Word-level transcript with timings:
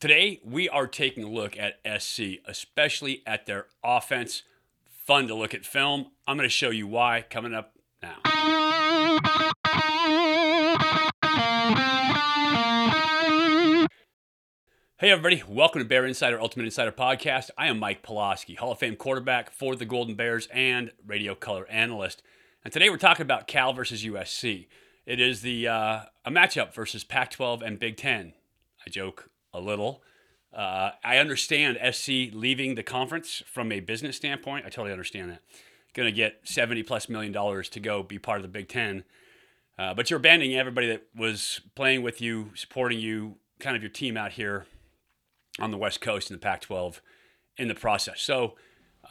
Today, 0.00 0.40
we 0.42 0.66
are 0.66 0.86
taking 0.86 1.24
a 1.24 1.28
look 1.28 1.58
at 1.58 1.78
SC, 2.00 2.38
especially 2.46 3.22
at 3.26 3.44
their 3.44 3.66
offense. 3.84 4.44
Fun 4.88 5.28
to 5.28 5.34
look 5.34 5.52
at 5.52 5.66
film. 5.66 6.06
I'm 6.26 6.38
going 6.38 6.48
to 6.48 6.50
show 6.50 6.70
you 6.70 6.86
why 6.86 7.26
coming 7.28 7.52
up 7.52 7.74
now. 8.02 8.16
Hey, 14.96 15.10
everybody. 15.10 15.42
Welcome 15.46 15.82
to 15.82 15.86
Bear 15.86 16.06
Insider 16.06 16.40
Ultimate 16.40 16.64
Insider 16.64 16.92
Podcast. 16.92 17.50
I 17.58 17.66
am 17.66 17.78
Mike 17.78 18.02
Pawlowski, 18.02 18.56
Hall 18.56 18.72
of 18.72 18.78
Fame 18.78 18.96
quarterback 18.96 19.50
for 19.50 19.76
the 19.76 19.84
Golden 19.84 20.14
Bears 20.14 20.48
and 20.50 20.92
radio 21.06 21.34
color 21.34 21.66
analyst. 21.68 22.22
And 22.64 22.72
today 22.72 22.88
we're 22.88 22.96
talking 22.96 23.24
about 23.24 23.46
Cal 23.46 23.74
versus 23.74 24.02
USC. 24.02 24.68
It 25.04 25.20
is 25.20 25.42
the 25.42 25.68
uh, 25.68 26.00
a 26.24 26.30
matchup 26.30 26.72
versus 26.72 27.04
Pac 27.04 27.32
12 27.32 27.60
and 27.60 27.78
Big 27.78 27.98
Ten. 27.98 28.32
I 28.86 28.88
joke 28.88 29.28
a 29.52 29.60
little. 29.60 30.02
Uh, 30.52 30.90
I 31.04 31.18
understand 31.18 31.78
SC 31.94 32.32
leaving 32.32 32.74
the 32.74 32.82
conference 32.82 33.42
from 33.46 33.70
a 33.70 33.80
business 33.80 34.16
standpoint. 34.16 34.66
I 34.66 34.68
totally 34.68 34.92
understand 34.92 35.30
that. 35.30 35.42
Going 35.94 36.06
to 36.06 36.12
get 36.12 36.40
70 36.44 36.82
plus 36.82 37.08
million 37.08 37.32
dollars 37.32 37.68
to 37.70 37.80
go 37.80 38.02
be 38.02 38.18
part 38.18 38.38
of 38.38 38.42
the 38.42 38.48
Big 38.48 38.68
Ten. 38.68 39.04
Uh, 39.78 39.94
but 39.94 40.10
you're 40.10 40.18
abandoning 40.18 40.56
everybody 40.56 40.88
that 40.88 41.04
was 41.16 41.60
playing 41.74 42.02
with 42.02 42.20
you, 42.20 42.50
supporting 42.54 42.98
you, 42.98 43.36
kind 43.60 43.76
of 43.76 43.82
your 43.82 43.90
team 43.90 44.16
out 44.16 44.32
here 44.32 44.66
on 45.58 45.70
the 45.70 45.78
West 45.78 46.00
Coast 46.00 46.30
in 46.30 46.34
the 46.34 46.40
Pac 46.40 46.62
12 46.62 47.00
in 47.56 47.68
the 47.68 47.74
process. 47.74 48.20
So 48.20 48.56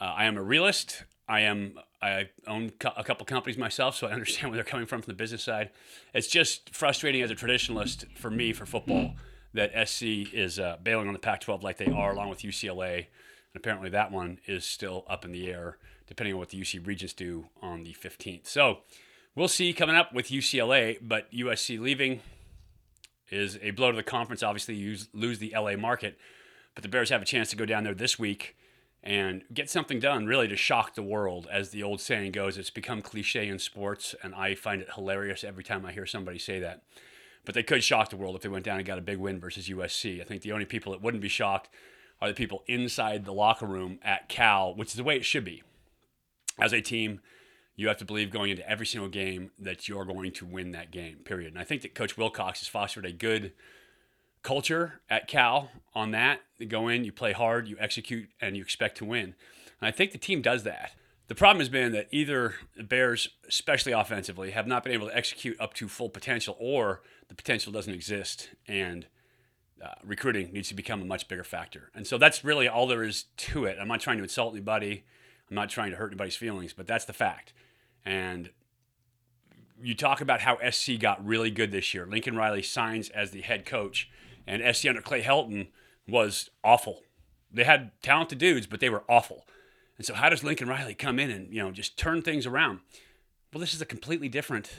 uh, 0.00 0.04
I 0.04 0.24
am 0.24 0.36
a 0.36 0.42
realist. 0.42 1.04
I 1.28 1.40
am 1.40 1.74
I 2.02 2.30
own 2.46 2.72
a 2.96 3.04
couple 3.04 3.26
companies 3.26 3.58
myself, 3.58 3.94
so 3.94 4.06
I 4.06 4.12
understand 4.12 4.50
where 4.50 4.56
they're 4.56 4.64
coming 4.64 4.86
from 4.86 5.02
from 5.02 5.12
the 5.12 5.16
business 5.16 5.44
side. 5.44 5.70
It's 6.14 6.28
just 6.28 6.74
frustrating 6.74 7.22
as 7.22 7.30
a 7.30 7.34
traditionalist 7.34 8.06
for 8.16 8.30
me 8.30 8.52
for 8.52 8.66
football 8.66 9.14
that 9.52 9.88
SC 9.88 10.32
is 10.32 10.58
uh, 10.58 10.76
bailing 10.82 11.08
on 11.08 11.12
the 11.12 11.18
Pac-12 11.18 11.62
like 11.62 11.76
they 11.76 11.90
are, 11.90 12.12
along 12.12 12.30
with 12.30 12.40
UCLA, 12.40 12.96
and 12.96 13.06
apparently 13.56 13.90
that 13.90 14.12
one 14.12 14.38
is 14.46 14.64
still 14.64 15.04
up 15.08 15.24
in 15.24 15.32
the 15.32 15.48
air, 15.50 15.78
depending 16.06 16.34
on 16.34 16.38
what 16.38 16.50
the 16.50 16.60
UC 16.60 16.86
Regents 16.86 17.12
do 17.12 17.46
on 17.60 17.82
the 17.82 17.94
15th. 17.94 18.46
So 18.46 18.78
we'll 19.34 19.48
see 19.48 19.72
coming 19.72 19.96
up 19.96 20.14
with 20.14 20.28
UCLA, 20.28 20.98
but 21.00 21.30
USC 21.32 21.80
leaving 21.80 22.20
is 23.30 23.58
a 23.62 23.70
blow 23.70 23.90
to 23.90 23.96
the 23.96 24.02
conference. 24.02 24.42
Obviously, 24.42 24.74
you 24.74 24.96
lose 25.12 25.38
the 25.38 25.52
LA 25.56 25.76
market, 25.76 26.18
but 26.74 26.82
the 26.82 26.88
Bears 26.88 27.10
have 27.10 27.22
a 27.22 27.26
chance 27.26 27.50
to 27.50 27.56
go 27.56 27.64
down 27.66 27.84
there 27.84 27.94
this 27.94 28.18
week 28.18 28.56
and 29.02 29.44
get 29.52 29.70
something 29.70 29.98
done 29.98 30.26
really 30.26 30.48
to 30.48 30.56
shock 30.56 30.94
the 30.94 31.02
world. 31.02 31.48
As 31.50 31.70
the 31.70 31.82
old 31.82 32.00
saying 32.00 32.32
goes, 32.32 32.58
it's 32.58 32.70
become 32.70 33.00
cliche 33.00 33.48
in 33.48 33.58
sports, 33.58 34.14
and 34.22 34.34
I 34.34 34.54
find 34.54 34.82
it 34.82 34.90
hilarious 34.94 35.42
every 35.42 35.64
time 35.64 35.86
I 35.86 35.92
hear 35.92 36.06
somebody 36.06 36.38
say 36.38 36.60
that. 36.60 36.82
But 37.44 37.54
they 37.54 37.62
could 37.62 37.82
shock 37.82 38.10
the 38.10 38.16
world 38.16 38.36
if 38.36 38.42
they 38.42 38.48
went 38.48 38.64
down 38.64 38.78
and 38.78 38.86
got 38.86 38.98
a 38.98 39.02
big 39.02 39.18
win 39.18 39.40
versus 39.40 39.68
USC. 39.68 40.20
I 40.20 40.24
think 40.24 40.42
the 40.42 40.52
only 40.52 40.66
people 40.66 40.92
that 40.92 41.02
wouldn't 41.02 41.22
be 41.22 41.28
shocked 41.28 41.68
are 42.20 42.28
the 42.28 42.34
people 42.34 42.62
inside 42.66 43.24
the 43.24 43.32
locker 43.32 43.66
room 43.66 43.98
at 44.02 44.28
Cal, 44.28 44.74
which 44.74 44.90
is 44.90 44.94
the 44.94 45.04
way 45.04 45.16
it 45.16 45.24
should 45.24 45.44
be. 45.44 45.62
As 46.58 46.72
a 46.72 46.82
team, 46.82 47.20
you 47.76 47.88
have 47.88 47.96
to 47.96 48.04
believe 48.04 48.30
going 48.30 48.50
into 48.50 48.68
every 48.68 48.84
single 48.84 49.08
game 49.08 49.52
that 49.58 49.88
you're 49.88 50.04
going 50.04 50.32
to 50.32 50.44
win 50.44 50.72
that 50.72 50.90
game, 50.90 51.16
period. 51.24 51.54
And 51.54 51.58
I 51.58 51.64
think 51.64 51.80
that 51.82 51.94
Coach 51.94 52.18
Wilcox 52.18 52.60
has 52.60 52.68
fostered 52.68 53.06
a 53.06 53.12
good 53.12 53.52
culture 54.42 55.00
at 55.08 55.28
Cal 55.28 55.70
on 55.94 56.10
that. 56.10 56.40
You 56.58 56.66
go 56.66 56.88
in, 56.88 57.04
you 57.04 57.12
play 57.12 57.32
hard, 57.32 57.68
you 57.68 57.76
execute, 57.80 58.28
and 58.40 58.54
you 58.54 58.62
expect 58.62 58.98
to 58.98 59.06
win. 59.06 59.34
And 59.80 59.88
I 59.88 59.90
think 59.90 60.12
the 60.12 60.18
team 60.18 60.42
does 60.42 60.62
that. 60.64 60.92
The 61.30 61.36
problem 61.36 61.60
has 61.60 61.68
been 61.68 61.92
that 61.92 62.08
either 62.10 62.56
the 62.76 62.82
Bears, 62.82 63.28
especially 63.46 63.92
offensively, 63.92 64.50
have 64.50 64.66
not 64.66 64.82
been 64.82 64.92
able 64.92 65.06
to 65.06 65.16
execute 65.16 65.60
up 65.60 65.74
to 65.74 65.86
full 65.86 66.08
potential, 66.08 66.56
or 66.58 67.02
the 67.28 67.36
potential 67.36 67.72
doesn't 67.72 67.94
exist, 67.94 68.48
and 68.66 69.06
uh, 69.80 69.92
recruiting 70.02 70.52
needs 70.52 70.70
to 70.70 70.74
become 70.74 71.00
a 71.00 71.04
much 71.04 71.28
bigger 71.28 71.44
factor. 71.44 71.92
And 71.94 72.04
so 72.04 72.18
that's 72.18 72.42
really 72.42 72.66
all 72.66 72.88
there 72.88 73.04
is 73.04 73.26
to 73.36 73.64
it. 73.64 73.78
I'm 73.80 73.86
not 73.86 74.00
trying 74.00 74.16
to 74.16 74.24
insult 74.24 74.54
anybody. 74.54 75.04
I'm 75.48 75.54
not 75.54 75.70
trying 75.70 75.92
to 75.92 75.96
hurt 75.98 76.08
anybody's 76.08 76.34
feelings, 76.34 76.72
but 76.72 76.88
that's 76.88 77.04
the 77.04 77.12
fact. 77.12 77.52
And 78.04 78.50
you 79.80 79.94
talk 79.94 80.20
about 80.20 80.40
how 80.40 80.58
SC 80.68 80.98
got 80.98 81.24
really 81.24 81.52
good 81.52 81.70
this 81.70 81.94
year. 81.94 82.06
Lincoln 82.06 82.34
Riley 82.34 82.64
signs 82.64 83.08
as 83.08 83.30
the 83.30 83.42
head 83.42 83.64
coach, 83.64 84.10
and 84.48 84.74
SC 84.74 84.86
under 84.86 85.00
Clay 85.00 85.22
Helton 85.22 85.68
was 86.08 86.50
awful. 86.64 87.02
They 87.52 87.62
had 87.62 87.92
talented 88.02 88.38
dudes, 88.38 88.66
but 88.66 88.80
they 88.80 88.90
were 88.90 89.04
awful. 89.08 89.46
And 90.00 90.06
so, 90.06 90.14
how 90.14 90.30
does 90.30 90.42
Lincoln 90.42 90.66
Riley 90.66 90.94
come 90.94 91.18
in 91.18 91.30
and 91.30 91.52
you 91.52 91.62
know 91.62 91.70
just 91.70 91.98
turn 91.98 92.22
things 92.22 92.46
around? 92.46 92.80
Well, 93.52 93.60
this 93.60 93.74
is 93.74 93.82
a 93.82 93.84
completely 93.84 94.30
different 94.30 94.70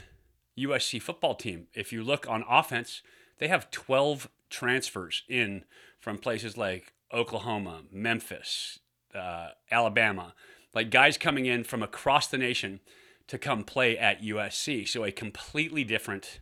USC 0.58 1.00
football 1.00 1.36
team. 1.36 1.68
If 1.74 1.92
you 1.92 2.02
look 2.02 2.28
on 2.28 2.42
offense, 2.50 3.02
they 3.38 3.46
have 3.46 3.70
12 3.70 4.28
transfers 4.50 5.22
in 5.28 5.62
from 6.00 6.18
places 6.18 6.56
like 6.56 6.94
Oklahoma, 7.12 7.82
Memphis, 7.92 8.80
uh, 9.14 9.50
Alabama, 9.70 10.34
like 10.74 10.90
guys 10.90 11.16
coming 11.16 11.46
in 11.46 11.62
from 11.62 11.84
across 11.84 12.26
the 12.26 12.36
nation 12.36 12.80
to 13.28 13.38
come 13.38 13.62
play 13.62 13.96
at 13.96 14.22
USC. 14.22 14.88
So 14.88 15.04
a 15.04 15.12
completely 15.12 15.84
different 15.84 16.40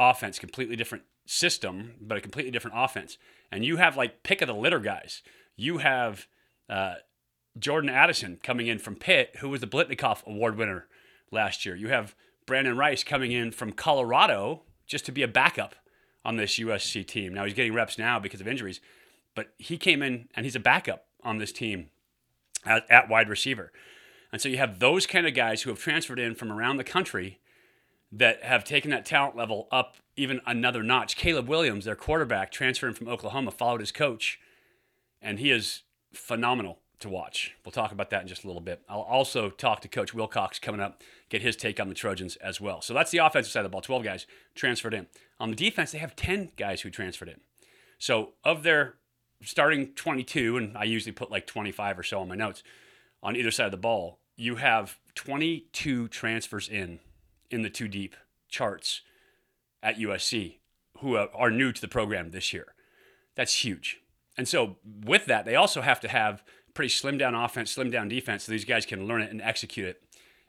offense, 0.00 0.40
completely 0.40 0.74
different 0.74 1.04
system, 1.26 1.94
but 2.00 2.18
a 2.18 2.20
completely 2.20 2.50
different 2.50 2.76
offense. 2.76 3.18
And 3.52 3.64
you 3.64 3.76
have 3.76 3.96
like 3.96 4.24
pick 4.24 4.42
of 4.42 4.48
the 4.48 4.54
litter 4.54 4.80
guys. 4.80 5.22
You 5.54 5.78
have 5.78 6.26
uh, 6.68 6.94
Jordan 7.58 7.90
Addison 7.90 8.38
coming 8.42 8.66
in 8.66 8.78
from 8.78 8.96
Pitt, 8.96 9.36
who 9.40 9.48
was 9.48 9.60
the 9.60 9.66
Biletnikoff 9.66 10.24
Award 10.26 10.56
winner 10.56 10.86
last 11.30 11.66
year. 11.66 11.74
You 11.74 11.88
have 11.88 12.14
Brenden 12.46 12.76
Rice 12.76 13.04
coming 13.04 13.32
in 13.32 13.50
from 13.50 13.72
Colorado 13.72 14.62
just 14.86 15.04
to 15.06 15.12
be 15.12 15.22
a 15.22 15.28
backup 15.28 15.74
on 16.24 16.36
this 16.36 16.58
USC 16.58 17.06
team. 17.06 17.34
Now 17.34 17.44
he's 17.44 17.54
getting 17.54 17.74
reps 17.74 17.98
now 17.98 18.18
because 18.18 18.40
of 18.40 18.48
injuries, 18.48 18.80
but 19.34 19.52
he 19.58 19.76
came 19.76 20.02
in 20.02 20.28
and 20.34 20.44
he's 20.44 20.56
a 20.56 20.60
backup 20.60 21.06
on 21.22 21.38
this 21.38 21.52
team 21.52 21.90
at, 22.64 22.88
at 22.90 23.08
wide 23.08 23.28
receiver. 23.28 23.72
And 24.32 24.40
so 24.40 24.48
you 24.48 24.58
have 24.58 24.78
those 24.78 25.06
kind 25.06 25.26
of 25.26 25.34
guys 25.34 25.62
who 25.62 25.70
have 25.70 25.78
transferred 25.78 26.18
in 26.18 26.34
from 26.34 26.52
around 26.52 26.76
the 26.76 26.84
country 26.84 27.38
that 28.10 28.42
have 28.42 28.64
taken 28.64 28.90
that 28.90 29.04
talent 29.04 29.36
level 29.36 29.68
up 29.70 29.96
even 30.16 30.40
another 30.46 30.82
notch. 30.82 31.16
Caleb 31.16 31.48
Williams, 31.48 31.84
their 31.84 31.96
quarterback, 31.96 32.50
transferring 32.50 32.94
from 32.94 33.08
Oklahoma, 33.08 33.50
followed 33.50 33.80
his 33.80 33.92
coach, 33.92 34.40
and 35.20 35.38
he 35.38 35.50
is 35.50 35.82
phenomenal 36.12 36.78
to 37.00 37.08
watch. 37.08 37.54
We'll 37.64 37.72
talk 37.72 37.92
about 37.92 38.10
that 38.10 38.22
in 38.22 38.28
just 38.28 38.44
a 38.44 38.46
little 38.46 38.62
bit. 38.62 38.82
I'll 38.88 39.00
also 39.00 39.50
talk 39.50 39.80
to 39.82 39.88
Coach 39.88 40.14
Wilcox 40.14 40.58
coming 40.58 40.80
up, 40.80 41.02
get 41.28 41.42
his 41.42 41.56
take 41.56 41.78
on 41.78 41.88
the 41.88 41.94
Trojans 41.94 42.36
as 42.36 42.60
well. 42.60 42.80
So 42.80 42.94
that's 42.94 43.10
the 43.10 43.18
offensive 43.18 43.52
side 43.52 43.60
of 43.60 43.64
the 43.64 43.70
ball 43.70 43.80
12 43.80 44.02
guys 44.02 44.26
transferred 44.54 44.94
in. 44.94 45.06
On 45.38 45.50
the 45.50 45.56
defense, 45.56 45.92
they 45.92 45.98
have 45.98 46.16
10 46.16 46.52
guys 46.56 46.80
who 46.80 46.90
transferred 46.90 47.28
in. 47.28 47.40
So 47.98 48.30
of 48.44 48.62
their 48.62 48.94
starting 49.42 49.92
22, 49.94 50.56
and 50.56 50.76
I 50.76 50.84
usually 50.84 51.12
put 51.12 51.30
like 51.30 51.46
25 51.46 51.98
or 51.98 52.02
so 52.02 52.20
on 52.20 52.28
my 52.28 52.34
notes 52.34 52.62
on 53.22 53.36
either 53.36 53.50
side 53.50 53.66
of 53.66 53.72
the 53.72 53.76
ball, 53.76 54.18
you 54.36 54.56
have 54.56 54.98
22 55.14 56.08
transfers 56.08 56.68
in 56.68 57.00
in 57.50 57.62
the 57.62 57.70
two 57.70 57.88
deep 57.88 58.14
charts 58.48 59.02
at 59.82 59.98
USC 59.98 60.58
who 61.00 61.16
are 61.16 61.50
new 61.50 61.72
to 61.72 61.80
the 61.80 61.88
program 61.88 62.30
this 62.30 62.52
year. 62.52 62.74
That's 63.34 63.64
huge. 63.64 64.00
And 64.36 64.48
so 64.48 64.76
with 64.84 65.26
that, 65.26 65.44
they 65.44 65.54
also 65.54 65.80
have 65.80 66.00
to 66.00 66.08
have 66.08 66.42
pretty 66.78 66.88
slim 66.90 67.18
down 67.18 67.34
offense, 67.34 67.72
slim 67.72 67.90
down 67.90 68.06
defense, 68.06 68.44
so 68.44 68.52
these 68.52 68.64
guys 68.64 68.86
can 68.86 69.08
learn 69.08 69.20
it 69.20 69.32
and 69.32 69.42
execute 69.42 69.88
it 69.88 70.00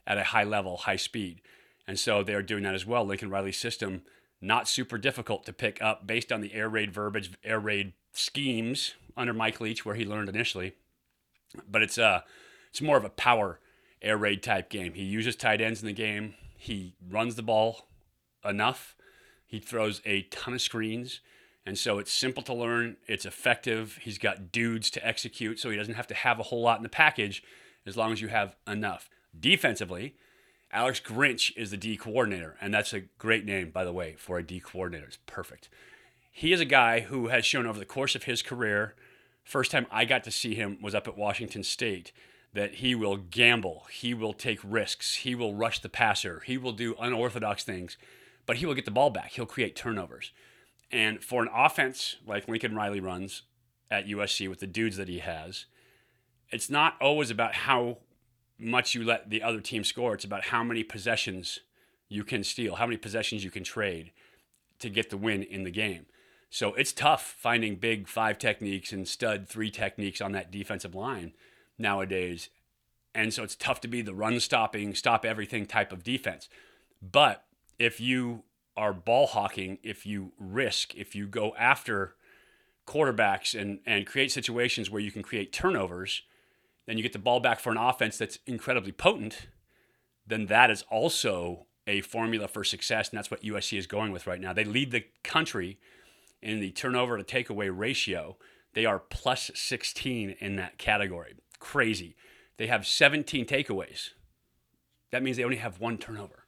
at 0.06 0.20
a 0.20 0.26
high 0.26 0.44
level, 0.44 0.78
high 0.78 0.96
speed. 0.96 1.42
And 1.88 1.98
so 1.98 2.22
they 2.22 2.36
are 2.36 2.44
doing 2.44 2.62
that 2.62 2.76
as 2.76 2.86
well. 2.86 3.04
Lincoln 3.04 3.32
Riley's 3.32 3.58
system, 3.58 4.04
not 4.40 4.68
super 4.68 5.00
difficult 5.00 5.44
to 5.48 5.54
pick 5.54 5.82
up 5.82 6.06
based 6.06 6.32
on 6.32 6.42
the 6.42 6.54
air 6.54 6.70
raid 6.70 6.94
verbiage, 6.94 7.32
air 7.44 7.60
raid 7.60 7.94
schemes 8.14 8.94
under 9.18 9.34
Mike 9.34 9.60
Leach, 9.60 9.88
where 9.88 9.96
he 9.96 10.06
learned 10.06 10.30
initially. 10.30 10.76
But 11.68 11.82
it's 11.82 11.98
uh 11.98 12.22
it's 12.70 12.80
more 12.80 12.98
of 12.98 13.06
a 13.06 13.10
power 13.10 13.60
air 14.00 14.16
raid 14.16 14.44
type 14.44 14.70
game. 14.70 14.94
He 14.94 15.06
uses 15.06 15.36
tight 15.36 15.62
ends 15.62 15.82
in 15.82 15.88
the 15.88 15.94
game. 15.94 16.36
He 16.56 16.94
runs 17.10 17.38
the 17.38 17.42
ball 17.42 17.88
enough. 18.46 18.96
He 19.48 19.58
throws 19.58 20.00
a 20.06 20.22
ton 20.30 20.54
of 20.54 20.62
screens. 20.62 21.22
And 21.70 21.78
so 21.78 22.00
it's 22.00 22.12
simple 22.12 22.42
to 22.42 22.54
learn, 22.56 22.98
it's 23.06 23.28
effective. 23.28 24.00
He's 24.02 24.18
got 24.18 24.52
dudes 24.52 24.90
to 24.90 25.08
execute, 25.08 25.60
so 25.60 25.70
he 25.70 25.78
doesn't 25.78 25.94
have 25.94 26.08
to 26.08 26.16
have 26.16 26.40
a 26.40 26.44
whole 26.44 26.64
lot 26.64 26.78
in 26.78 26.84
the 26.84 26.90
package 26.90 27.44
as 27.86 27.96
long 27.96 28.12
as 28.12 28.22
you 28.22 28.30
have 28.30 28.56
enough. 28.68 29.08
Defensively, 29.40 30.16
Alex 30.72 31.00
Grinch 31.00 31.56
is 31.56 31.70
the 31.70 31.78
D 31.78 31.96
coordinator, 31.96 32.56
and 32.60 32.74
that's 32.74 32.92
a 32.92 33.02
great 33.20 33.46
name, 33.46 33.70
by 33.70 33.84
the 33.84 33.94
way, 33.94 34.16
for 34.18 34.40
a 34.40 34.44
D 34.44 34.60
coordinator. 34.60 35.06
It's 35.06 35.20
perfect. 35.28 35.70
He 36.32 36.54
is 36.54 36.60
a 36.60 36.66
guy 36.66 37.02
who 37.02 37.28
has 37.28 37.46
shown 37.46 37.68
over 37.68 37.78
the 37.78 37.86
course 37.86 38.16
of 38.16 38.24
his 38.24 38.42
career, 38.42 38.96
first 39.44 39.70
time 39.70 39.86
I 39.92 40.06
got 40.06 40.24
to 40.24 40.32
see 40.32 40.56
him 40.56 40.80
was 40.82 40.96
up 40.96 41.08
at 41.08 41.20
Washington 41.20 41.62
State, 41.62 42.12
that 42.52 42.76
he 42.76 42.96
will 42.96 43.18
gamble, 43.18 43.86
he 43.92 44.16
will 44.16 44.34
take 44.34 44.60
risks, 44.64 45.18
he 45.18 45.36
will 45.36 45.54
rush 45.54 45.78
the 45.78 45.88
passer, 45.88 46.42
he 46.48 46.58
will 46.58 46.72
do 46.72 46.96
unorthodox 47.00 47.64
things, 47.64 47.96
but 48.48 48.58
he 48.58 48.66
will 48.66 48.74
get 48.74 48.86
the 48.86 48.92
ball 48.92 49.12
back. 49.12 49.34
He'll 49.34 49.46
create 49.46 49.76
turnovers. 49.76 50.32
And 50.92 51.24
for 51.24 51.42
an 51.42 51.50
offense 51.54 52.18
like 52.26 52.48
Lincoln 52.48 52.76
Riley 52.76 53.00
runs 53.00 53.44
at 53.92 54.08
USC 54.08 54.50
with 54.50 54.60
the 54.60 54.68
dudes 54.68 54.98
that 54.98 55.08
he 55.08 55.20
has, 55.20 55.66
it's 56.52 56.70
not 56.70 56.96
always 57.00 57.30
about 57.30 57.54
how 57.54 57.98
much 58.58 58.96
you 58.96 59.04
let 59.04 59.30
the 59.30 59.44
other 59.44 59.62
team 59.62 59.84
score. 59.84 60.14
It's 60.14 60.26
about 60.26 60.46
how 60.46 60.64
many 60.64 60.84
possessions 60.84 61.60
you 62.10 62.24
can 62.24 62.44
steal, 62.44 62.76
how 62.76 62.86
many 62.86 62.98
possessions 62.98 63.44
you 63.44 63.52
can 63.52 63.64
trade 63.64 64.12
to 64.80 64.90
get 64.90 65.10
the 65.10 65.18
win 65.18 65.44
in 65.44 65.64
the 65.64 65.72
game. 65.72 66.08
So 66.50 66.74
it's 66.74 66.92
tough 66.92 67.36
finding 67.38 67.76
big 67.76 68.08
five 68.08 68.40
techniques 68.40 68.92
and 68.92 69.08
stud 69.08 69.48
three 69.48 69.70
techniques 69.70 70.20
on 70.20 70.32
that 70.32 70.52
defensive 70.52 70.96
line 70.96 71.34
nowadays. 71.78 72.50
And 73.14 73.34
so 73.34 73.44
it's 73.44 73.56
tough 73.56 73.82
to 73.82 73.88
be 73.88 74.02
the 74.02 74.16
run 74.16 74.40
stopping, 74.40 74.96
stop 74.96 75.26
everything 75.26 75.66
type 75.66 75.92
of 75.92 76.04
defense. 76.04 76.50
But 77.02 77.44
if 77.78 78.00
you 78.00 78.44
are 78.80 78.94
ball 78.94 79.28
hawking, 79.28 79.78
if 79.84 80.06
you 80.06 80.32
risk, 80.40 80.96
if 80.96 81.14
you 81.14 81.28
go 81.28 81.54
after 81.60 82.16
quarterbacks 82.88 83.60
and, 83.60 83.80
and 83.86 84.08
create 84.08 84.32
situations 84.32 84.90
where 84.90 85.02
you 85.02 85.12
can 85.12 85.22
create 85.22 85.52
turnovers, 85.52 86.22
then 86.88 86.96
you 86.96 87.04
get 87.04 87.12
the 87.12 87.20
ball 87.20 87.42
back 87.42 87.60
for 87.60 87.72
an 87.72 87.78
offense 87.78 88.18
that's 88.18 88.40
incredibly 88.48 88.94
potent, 88.94 89.48
then 90.26 90.46
that 90.46 90.72
is 90.72 90.86
also 90.90 91.66
a 91.86 92.00
formula 92.00 92.48
for 92.48 92.64
success. 92.64 93.10
And 93.10 93.18
that's 93.18 93.30
what 93.30 93.44
USC 93.44 93.78
is 93.78 93.86
going 93.86 94.14
with 94.14 94.26
right 94.26 94.40
now. 94.40 94.54
They 94.54 94.64
lead 94.64 94.92
the 94.92 95.04
country 95.26 95.78
in 96.42 96.62
the 96.62 96.72
turnover 96.72 97.18
to 97.18 97.24
takeaway 97.24 97.70
ratio. 97.72 98.38
They 98.74 98.86
are 98.86 99.00
plus 99.00 99.52
16 99.54 100.38
in 100.40 100.56
that 100.56 100.78
category. 100.78 101.36
Crazy. 101.60 102.16
They 102.58 102.68
have 102.68 102.88
17 102.88 103.46
takeaways. 103.46 104.12
That 105.12 105.22
means 105.22 105.36
they 105.36 105.44
only 105.44 105.58
have 105.58 105.82
one 105.82 105.98
turnover. 105.98 106.46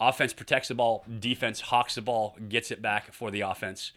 Offense 0.00 0.32
protects 0.32 0.68
the 0.68 0.74
ball, 0.74 1.04
defense 1.18 1.60
hawks 1.60 1.96
the 1.96 2.02
ball, 2.02 2.36
gets 2.48 2.70
it 2.70 2.80
back 2.80 3.12
for 3.12 3.30
the 3.30 3.40
offense. 3.40 3.92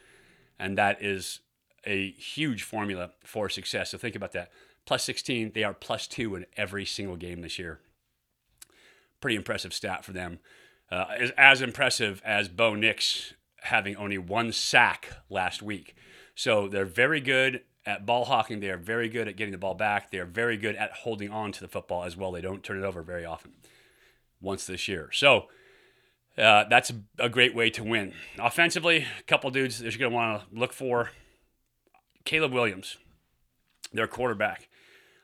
And 0.57 0.77
that 0.77 1.01
is 1.01 1.39
a 1.85 2.11
huge 2.11 2.63
formula 2.63 3.11
for 3.23 3.49
success. 3.49 3.91
So 3.91 3.97
think 3.97 4.15
about 4.15 4.31
that. 4.33 4.51
Plus 4.85 5.03
16, 5.03 5.51
they 5.53 5.63
are 5.63 5.73
plus 5.73 6.07
two 6.07 6.35
in 6.35 6.45
every 6.57 6.85
single 6.85 7.15
game 7.15 7.41
this 7.41 7.59
year. 7.59 7.79
Pretty 9.19 9.35
impressive 9.35 9.73
stat 9.73 10.03
for 10.03 10.11
them. 10.11 10.39
Uh, 10.91 11.05
as, 11.17 11.31
as 11.37 11.61
impressive 11.61 12.21
as 12.25 12.47
Bo 12.47 12.75
Nix 12.75 13.33
having 13.63 13.95
only 13.95 14.17
one 14.17 14.51
sack 14.51 15.09
last 15.29 15.61
week. 15.61 15.95
So 16.35 16.67
they're 16.67 16.85
very 16.85 17.21
good 17.21 17.61
at 17.85 18.05
ball 18.05 18.25
hawking. 18.25 18.59
They 18.59 18.69
are 18.69 18.77
very 18.77 19.07
good 19.07 19.27
at 19.27 19.35
getting 19.35 19.51
the 19.51 19.57
ball 19.57 19.75
back. 19.75 20.11
They 20.11 20.17
are 20.17 20.25
very 20.25 20.57
good 20.57 20.75
at 20.75 20.91
holding 20.91 21.29
on 21.29 21.51
to 21.53 21.61
the 21.61 21.67
football 21.67 22.03
as 22.03 22.17
well. 22.17 22.31
They 22.31 22.41
don't 22.41 22.63
turn 22.63 22.79
it 22.79 22.85
over 22.85 23.03
very 23.03 23.25
often 23.25 23.51
once 24.41 24.65
this 24.65 24.87
year. 24.87 25.09
So 25.13 25.47
uh, 26.37 26.65
that's 26.69 26.91
a 27.19 27.29
great 27.29 27.53
way 27.53 27.69
to 27.71 27.83
win. 27.83 28.13
Offensively, 28.39 29.05
a 29.19 29.23
couple 29.23 29.49
dudes 29.49 29.79
that 29.79 29.91
you're 29.91 29.99
going 29.99 30.11
to 30.11 30.15
want 30.15 30.49
to 30.49 30.59
look 30.59 30.73
for. 30.73 31.11
Caleb 32.23 32.53
Williams, 32.53 32.97
their 33.91 34.07
quarterback. 34.07 34.69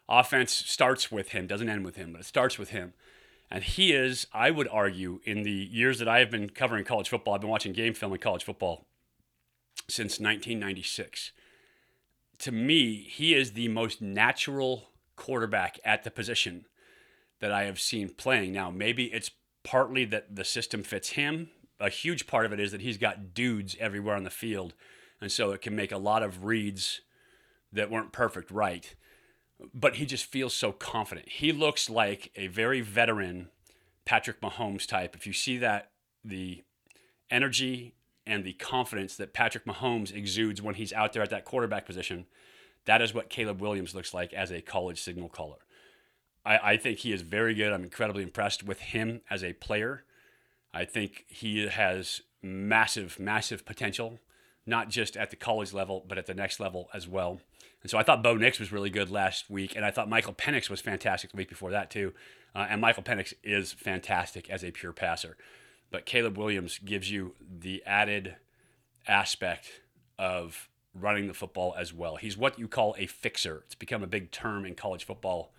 Offense 0.10 0.52
starts 0.52 1.12
with 1.12 1.30
him, 1.30 1.48
doesn't 1.48 1.70
end 1.70 1.86
with 1.86 1.96
him, 1.96 2.14
but 2.14 2.22
it 2.22 2.26
starts 2.26 2.58
with 2.58 2.70
him. 2.70 2.94
And 3.50 3.64
he 3.64 3.94
is, 3.94 4.28
I 4.34 4.52
would 4.52 4.68
argue, 4.68 5.22
in 5.24 5.44
the 5.44 5.52
years 5.52 6.00
that 6.00 6.08
I 6.08 6.20
have 6.20 6.30
been 6.30 6.50
covering 6.50 6.84
college 6.84 7.10
football, 7.10 7.34
I've 7.34 7.42
been 7.42 7.50
watching 7.50 7.74
game 7.74 7.94
film 7.94 8.12
in 8.14 8.20
college 8.20 8.44
football 8.44 8.86
since 9.88 10.20
1996. 10.20 11.32
To 12.40 12.52
me, 12.52 13.04
he 13.04 13.34
is 13.34 13.54
the 13.54 13.70
most 13.70 14.02
natural 14.02 14.90
quarterback 15.16 15.80
at 15.86 16.04
the 16.04 16.12
position 16.12 16.66
that 17.40 17.52
I 17.52 17.64
have 17.64 17.80
seen 17.80 18.10
playing. 18.10 18.52
Now, 18.52 18.70
maybe 18.70 19.06
it's 19.06 19.32
partly 19.68 20.06
that 20.06 20.36
the 20.36 20.46
system 20.46 20.82
fits 20.82 21.10
him. 21.10 21.50
A 21.80 21.90
huge 21.90 22.26
part 22.26 22.46
of 22.46 22.54
it 22.54 22.60
is 22.60 22.72
that 22.72 22.82
he's 22.82 22.98
got 22.98 23.34
dudes 23.34 23.76
everywhere 23.80 24.16
on 24.16 24.24
the 24.24 24.30
field. 24.30 24.74
And 25.22 25.32
so 25.32 25.52
it 25.52 25.62
can 25.62 25.76
make 25.76 25.92
a 25.92 25.98
lot 25.98 26.24
of 26.24 26.46
reads 26.46 27.02
that 27.72 27.92
weren't 27.92 28.12
perfect 28.12 28.50
right 28.50 28.96
but 29.74 29.96
he 29.96 30.06
just 30.06 30.26
feels 30.26 30.54
so 30.54 30.72
confident. 30.72 31.30
He 31.30 31.52
looks 31.52 31.90
like 31.90 32.32
a 32.36 32.48
very 32.48 32.82
veteran 32.82 33.50
Patrick 34.06 34.42
Mahomes 34.42 34.88
type. 34.88 35.16
If 35.16 35.26
you 35.26 35.34
see 35.34 35.58
that, 35.58 35.92
the 36.24 36.64
energy 37.30 37.94
and 38.26 38.44
the 38.44 38.54
confidence 38.54 39.16
that 39.16 39.34
Patrick 39.34 39.66
Mahomes 39.66 40.14
exudes 40.14 40.62
when 40.62 40.76
he's 40.76 40.94
out 40.94 41.14
there 41.14 41.24
at 41.24 41.30
that 41.30 41.46
quarterback 41.46 41.86
position, 41.86 42.26
that 42.86 43.02
is 43.02 43.14
what 43.14 43.30
Caleb 43.30 43.62
Williams 43.62 43.96
looks 43.96 44.14
like 44.14 44.34
as 44.34 44.52
a 44.52 44.62
college 44.62 45.02
signal 45.02 45.30
caller. 45.30 45.58
I, 46.48 46.72
I 46.74 46.78
think 46.78 47.00
he 47.00 47.12
is 47.12 47.22
very 47.22 47.54
good. 47.54 47.74
I'm 47.74 47.84
incredibly 47.84 48.24
impressed 48.24 48.64
with 48.64 48.80
him 48.80 49.22
as 49.30 49.44
a 49.44 49.54
player. 49.54 50.06
I 50.74 50.86
think 50.86 51.26
he 51.28 51.68
has 51.68 52.22
massive, 52.42 53.20
massive 53.20 53.66
potential, 53.66 54.20
not 54.66 54.90
just 54.90 55.18
at 55.18 55.30
the 55.30 55.36
college 55.36 55.74
level, 55.74 56.06
but 56.08 56.18
at 56.18 56.26
the 56.26 56.34
next 56.34 56.60
level 56.60 56.88
as 56.94 57.08
well. 57.08 57.42
And 57.82 57.92
so 57.92 57.98
I 57.98 58.04
thought 58.04 58.24
Bo 58.24 58.36
Nix 58.36 58.60
was 58.60 58.72
really 58.72 58.90
good 58.90 59.10
last 59.10 59.50
week, 59.50 59.76
and 59.76 59.84
I 59.84 59.92
thought 59.92 60.10
Michael 60.10 60.34
Penix 60.34 60.70
was 60.70 60.80
fantastic 60.80 61.32
the 61.32 61.38
week 61.38 61.50
before 61.50 61.72
that 61.72 61.92
too. 61.92 62.14
Uh, 62.56 62.66
and 62.70 62.80
Michael 62.80 63.04
Penix 63.04 63.34
is 63.44 63.74
fantastic 63.74 64.50
as 64.50 64.64
a 64.64 64.72
pure 64.72 64.94
passer, 64.94 65.38
but 65.92 66.06
Caleb 66.06 66.38
Williams 66.38 66.80
gives 66.80 67.12
you 67.12 67.36
the 67.42 67.84
added 67.86 68.38
aspect 69.08 69.82
of 70.18 70.70
running 70.94 71.28
the 71.28 71.34
football 71.34 71.76
as 71.78 71.94
well. 71.94 72.16
He's 72.16 72.38
what 72.38 72.58
you 72.58 72.68
call 72.68 72.96
a 72.98 73.06
fixer. 73.06 73.64
It's 73.66 73.76
become 73.76 74.02
a 74.02 74.08
big 74.08 74.32
term 74.32 74.66
in 74.66 74.74
college 74.76 75.04
football 75.06 75.52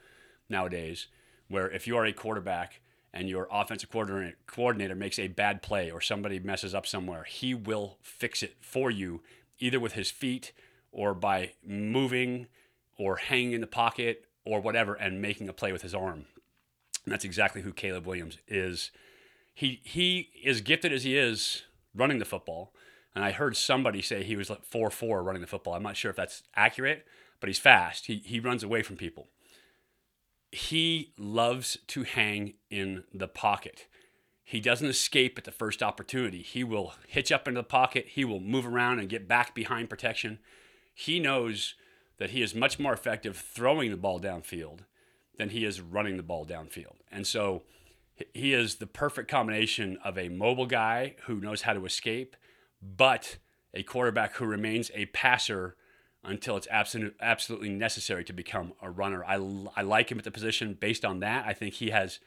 nowadays, 0.48 1.08
where 1.48 1.70
if 1.70 1.86
you 1.86 1.96
are 1.96 2.04
a 2.04 2.12
quarterback 2.12 2.80
and 3.12 3.28
your 3.28 3.48
offensive 3.50 3.90
coordinator, 3.90 4.94
makes 4.94 5.18
a 5.18 5.28
bad 5.28 5.62
play 5.62 5.90
or 5.90 6.00
somebody 6.00 6.38
messes 6.38 6.74
up 6.74 6.86
somewhere, 6.86 7.24
he 7.24 7.54
will 7.54 7.98
fix 8.02 8.42
it 8.42 8.56
for 8.60 8.90
you 8.90 9.22
either 9.58 9.80
with 9.80 9.92
his 9.92 10.10
feet 10.10 10.52
or 10.92 11.14
by 11.14 11.52
moving 11.64 12.46
or 12.98 13.16
hanging 13.16 13.52
in 13.52 13.60
the 13.60 13.66
pocket 13.66 14.24
or 14.44 14.60
whatever 14.60 14.94
and 14.94 15.22
making 15.22 15.48
a 15.48 15.52
play 15.52 15.72
with 15.72 15.82
his 15.82 15.94
arm. 15.94 16.26
And 17.04 17.12
that's 17.12 17.24
exactly 17.24 17.62
who 17.62 17.72
Caleb 17.72 18.06
Williams 18.06 18.38
is. 18.46 18.90
He 19.54 19.80
he 19.82 20.30
is 20.44 20.60
gifted 20.60 20.92
as 20.92 21.04
he 21.04 21.16
is 21.16 21.62
running 21.94 22.18
the 22.18 22.24
football. 22.24 22.72
And 23.14 23.24
I 23.24 23.32
heard 23.32 23.56
somebody 23.56 24.02
say 24.02 24.22
he 24.22 24.36
was 24.36 24.50
like 24.50 24.64
4 24.64 24.90
4 24.90 25.22
running 25.22 25.40
the 25.40 25.48
football. 25.48 25.74
I'm 25.74 25.82
not 25.82 25.96
sure 25.96 26.10
if 26.10 26.16
that's 26.16 26.42
accurate, 26.54 27.06
but 27.40 27.48
he's 27.48 27.58
fast. 27.58 28.06
He, 28.06 28.18
he 28.18 28.38
runs 28.40 28.62
away 28.62 28.82
from 28.82 28.96
people. 28.96 29.28
He 30.50 31.12
loves 31.18 31.78
to 31.88 32.04
hang 32.04 32.54
in 32.70 33.04
the 33.12 33.28
pocket. 33.28 33.86
He 34.44 34.60
doesn't 34.60 34.88
escape 34.88 35.36
at 35.36 35.44
the 35.44 35.52
first 35.52 35.82
opportunity. 35.82 36.42
He 36.42 36.64
will 36.64 36.94
hitch 37.06 37.30
up 37.30 37.46
into 37.46 37.60
the 37.60 37.64
pocket. 37.64 38.06
He 38.08 38.24
will 38.24 38.40
move 38.40 38.66
around 38.66 38.98
and 38.98 39.08
get 39.08 39.28
back 39.28 39.54
behind 39.54 39.90
protection 39.90 40.38
he 40.98 41.20
knows 41.20 41.76
that 42.16 42.30
he 42.30 42.42
is 42.42 42.56
much 42.56 42.80
more 42.80 42.92
effective 42.92 43.36
throwing 43.36 43.92
the 43.92 43.96
ball 43.96 44.18
downfield 44.18 44.80
than 45.36 45.50
he 45.50 45.64
is 45.64 45.80
running 45.80 46.16
the 46.16 46.24
ball 46.24 46.44
downfield. 46.44 46.96
And 47.08 47.24
so 47.24 47.62
he 48.34 48.52
is 48.52 48.76
the 48.76 48.86
perfect 48.88 49.30
combination 49.30 49.96
of 50.02 50.18
a 50.18 50.28
mobile 50.28 50.66
guy 50.66 51.14
who 51.26 51.40
knows 51.40 51.62
how 51.62 51.72
to 51.72 51.86
escape, 51.86 52.34
but 52.82 53.36
a 53.72 53.84
quarterback 53.84 54.34
who 54.34 54.44
remains 54.44 54.90
a 54.92 55.06
passer 55.06 55.76
until 56.24 56.56
it's 56.56 56.68
absolute, 56.70 57.14
absolutely 57.20 57.70
necessary 57.70 58.24
to 58.24 58.32
become 58.32 58.72
a 58.82 58.90
runner. 58.90 59.24
I, 59.24 59.34
I 59.76 59.82
like 59.82 60.10
him 60.10 60.18
at 60.18 60.24
the 60.24 60.30
position 60.30 60.76
based 60.78 61.04
on 61.04 61.20
that. 61.20 61.46
I 61.46 61.52
think 61.52 61.74
he 61.74 61.90
has 61.90 62.18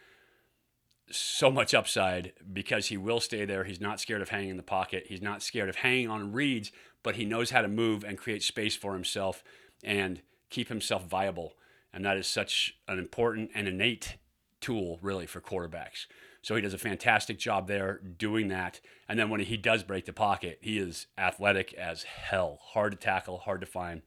so 1.09 1.51
much 1.51 1.73
upside 1.73 2.33
because 2.53 2.87
he 2.87 2.97
will 2.97 3.19
stay 3.19 3.45
there. 3.45 3.63
He's 3.63 3.81
not 3.81 3.99
scared 3.99 4.21
of 4.21 4.29
hanging 4.29 4.49
in 4.49 4.57
the 4.57 4.63
pocket. 4.63 5.05
He's 5.07 5.21
not 5.21 5.43
scared 5.43 5.69
of 5.69 5.77
hanging 5.77 6.09
on 6.09 6.31
reads, 6.31 6.71
but 7.03 7.15
he 7.15 7.25
knows 7.25 7.51
how 7.51 7.61
to 7.61 7.67
move 7.67 8.03
and 8.03 8.17
create 8.17 8.43
space 8.43 8.75
for 8.75 8.93
himself 8.93 9.43
and 9.83 10.21
keep 10.49 10.69
himself 10.69 11.05
viable. 11.07 11.53
And 11.93 12.05
that 12.05 12.17
is 12.17 12.27
such 12.27 12.75
an 12.87 12.97
important 12.97 13.51
and 13.53 13.67
innate 13.67 14.17
tool, 14.61 14.99
really, 15.01 15.25
for 15.25 15.41
quarterbacks. 15.41 16.05
So 16.41 16.55
he 16.55 16.61
does 16.61 16.73
a 16.73 16.79
fantastic 16.79 17.37
job 17.37 17.67
there 17.67 17.99
doing 17.99 18.47
that. 18.47 18.81
And 19.07 19.19
then 19.19 19.29
when 19.29 19.41
he 19.41 19.57
does 19.57 19.83
break 19.83 20.05
the 20.05 20.13
pocket, 20.13 20.59
he 20.61 20.79
is 20.79 21.07
athletic 21.17 21.73
as 21.73 22.03
hell, 22.03 22.59
hard 22.61 22.93
to 22.93 22.97
tackle, 22.97 23.39
hard 23.39 23.61
to 23.61 23.67
find. 23.67 24.01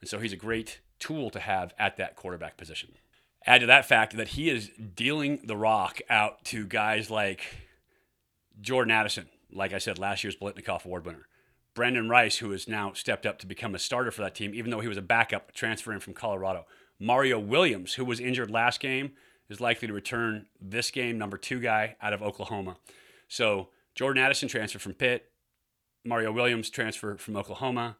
And 0.00 0.08
so 0.08 0.18
he's 0.18 0.32
a 0.32 0.36
great 0.36 0.80
tool 0.98 1.30
to 1.30 1.40
have 1.40 1.74
at 1.78 1.96
that 1.98 2.16
quarterback 2.16 2.56
position. 2.56 2.94
Add 3.46 3.60
to 3.60 3.66
that 3.66 3.86
fact 3.86 4.16
that 4.16 4.28
he 4.28 4.48
is 4.48 4.70
dealing 4.94 5.40
the 5.44 5.56
rock 5.56 6.00
out 6.08 6.44
to 6.46 6.66
guys 6.66 7.10
like 7.10 7.42
Jordan 8.60 8.90
Addison, 8.90 9.28
like 9.52 9.72
I 9.72 9.78
said, 9.78 9.98
last 9.98 10.24
year's 10.24 10.36
Biletnikoff 10.36 10.84
Award 10.84 11.04
winner. 11.04 11.28
Brenden 11.74 12.08
Rice, 12.10 12.38
who 12.38 12.50
has 12.52 12.66
now 12.66 12.94
stepped 12.94 13.26
up 13.26 13.38
to 13.38 13.46
become 13.46 13.74
a 13.74 13.78
starter 13.78 14.10
for 14.10 14.22
that 14.22 14.34
team, 14.34 14.54
even 14.54 14.70
though 14.70 14.80
he 14.80 14.88
was 14.88 14.96
a 14.96 15.02
backup 15.02 15.52
transferring 15.52 16.00
from 16.00 16.14
Colorado. 16.14 16.64
Mario 16.98 17.38
Williams, 17.38 17.94
who 17.94 18.04
was 18.04 18.18
injured 18.18 18.50
last 18.50 18.80
game, 18.80 19.12
is 19.48 19.60
likely 19.60 19.88
to 19.88 19.94
return 19.94 20.46
this 20.60 20.90
game, 20.90 21.18
number 21.18 21.36
two 21.36 21.60
guy 21.60 21.96
out 22.00 22.12
of 22.12 22.22
Oklahoma. 22.22 22.76
So 23.28 23.68
Jordan 23.94 24.22
Addison 24.22 24.48
transfer 24.48 24.78
from 24.78 24.94
Pitt, 24.94 25.30
Mario 26.04 26.32
Williams 26.32 26.70
transfer 26.70 27.16
from 27.16 27.36
Oklahoma, 27.36 27.96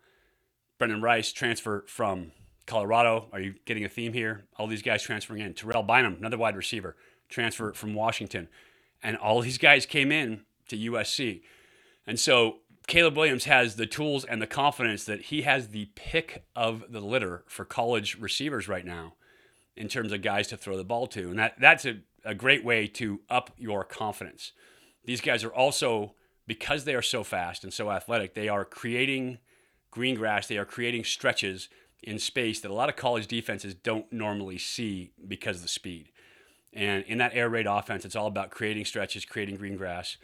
Brenden 0.79 1.03
Rice 1.03 1.33
transfer 1.33 1.85
from 1.89 2.33
Colorado. 2.67 3.29
Are 3.33 3.41
you 3.41 3.55
getting 3.65 3.85
a 3.85 3.89
theme 3.89 4.13
here? 4.13 4.45
All 4.59 4.67
these 4.67 4.83
guys 4.83 5.03
transferring 5.03 5.41
in. 5.41 5.55
Terrell 5.55 5.83
Bynum, 5.83 6.17
another 6.19 6.39
wide 6.39 6.57
receiver, 6.57 6.97
transfer 7.29 7.73
from 7.73 7.95
Washington. 7.95 8.49
And 9.03 9.17
all 9.17 9.41
these 9.41 9.59
guys 9.59 9.87
came 9.87 10.11
in 10.11 10.43
to 10.69 10.77
USC. 10.77 11.43
And 12.07 12.19
so 12.19 12.59
Caleb 12.87 13.17
Williams 13.17 13.45
has 13.45 13.77
the 13.77 13.87
tools 13.87 14.25
and 14.25 14.41
the 14.41 14.47
confidence 14.47 15.05
that 15.05 15.23
he 15.23 15.43
has 15.43 15.69
the 15.69 15.91
pick 15.95 16.45
of 16.55 16.85
the 16.91 17.01
litter 17.01 17.45
for 17.47 17.65
college 17.65 18.17
receivers 18.19 18.69
right 18.69 18.85
now 18.85 19.15
in 19.77 19.89
terms 19.89 20.13
of 20.13 20.23
guys 20.23 20.49
to 20.49 20.57
throw 20.57 20.77
the 20.77 20.85
ball 20.85 21.07
to. 21.09 21.31
And 21.31 21.39
that, 21.39 21.55
that's 21.61 21.85
a, 21.85 21.99
a 22.25 22.35
great 22.35 22.65
way 22.65 22.87
to 22.89 23.21
up 23.29 23.51
your 23.59 23.85
confidence. 23.85 24.53
These 25.05 25.21
guys 25.21 25.45
are 25.45 25.53
also, 25.53 26.15
because 26.47 26.85
they 26.85 26.95
are 26.95 27.03
so 27.03 27.23
fast 27.23 27.65
and 27.65 27.73
so 27.73 27.91
athletic, 27.91 28.35
they 28.35 28.49
are 28.49 28.65
creating– 28.65 29.39
green 29.97 30.15
grass, 30.15 30.47
they 30.47 30.59
are 30.59 30.67
creating 30.67 31.03
stretches 31.03 31.71
in 32.03 32.19
space 32.19 32.61
that 32.61 32.71
a 32.71 32.75
lot 32.75 32.91
of 32.91 32.97
college 32.97 33.27
defenses 33.27 33.75
don't 33.75 34.13
normally 34.13 34.59
see 34.59 35.11
because 35.27 35.57
of 35.57 35.63
the 35.63 35.69
speed. 35.69 36.11
And 36.75 37.03
in 37.05 37.17
that 37.17 37.35
air 37.35 37.49
raid 37.49 37.67
offense, 37.67 38.05
it's 38.05 38.15
all 38.15 38.27
about 38.27 38.51
creating 38.51 38.85
stretches, 38.85 39.25
creating 39.25 39.57
green 39.57 39.79
grass. 39.79 40.19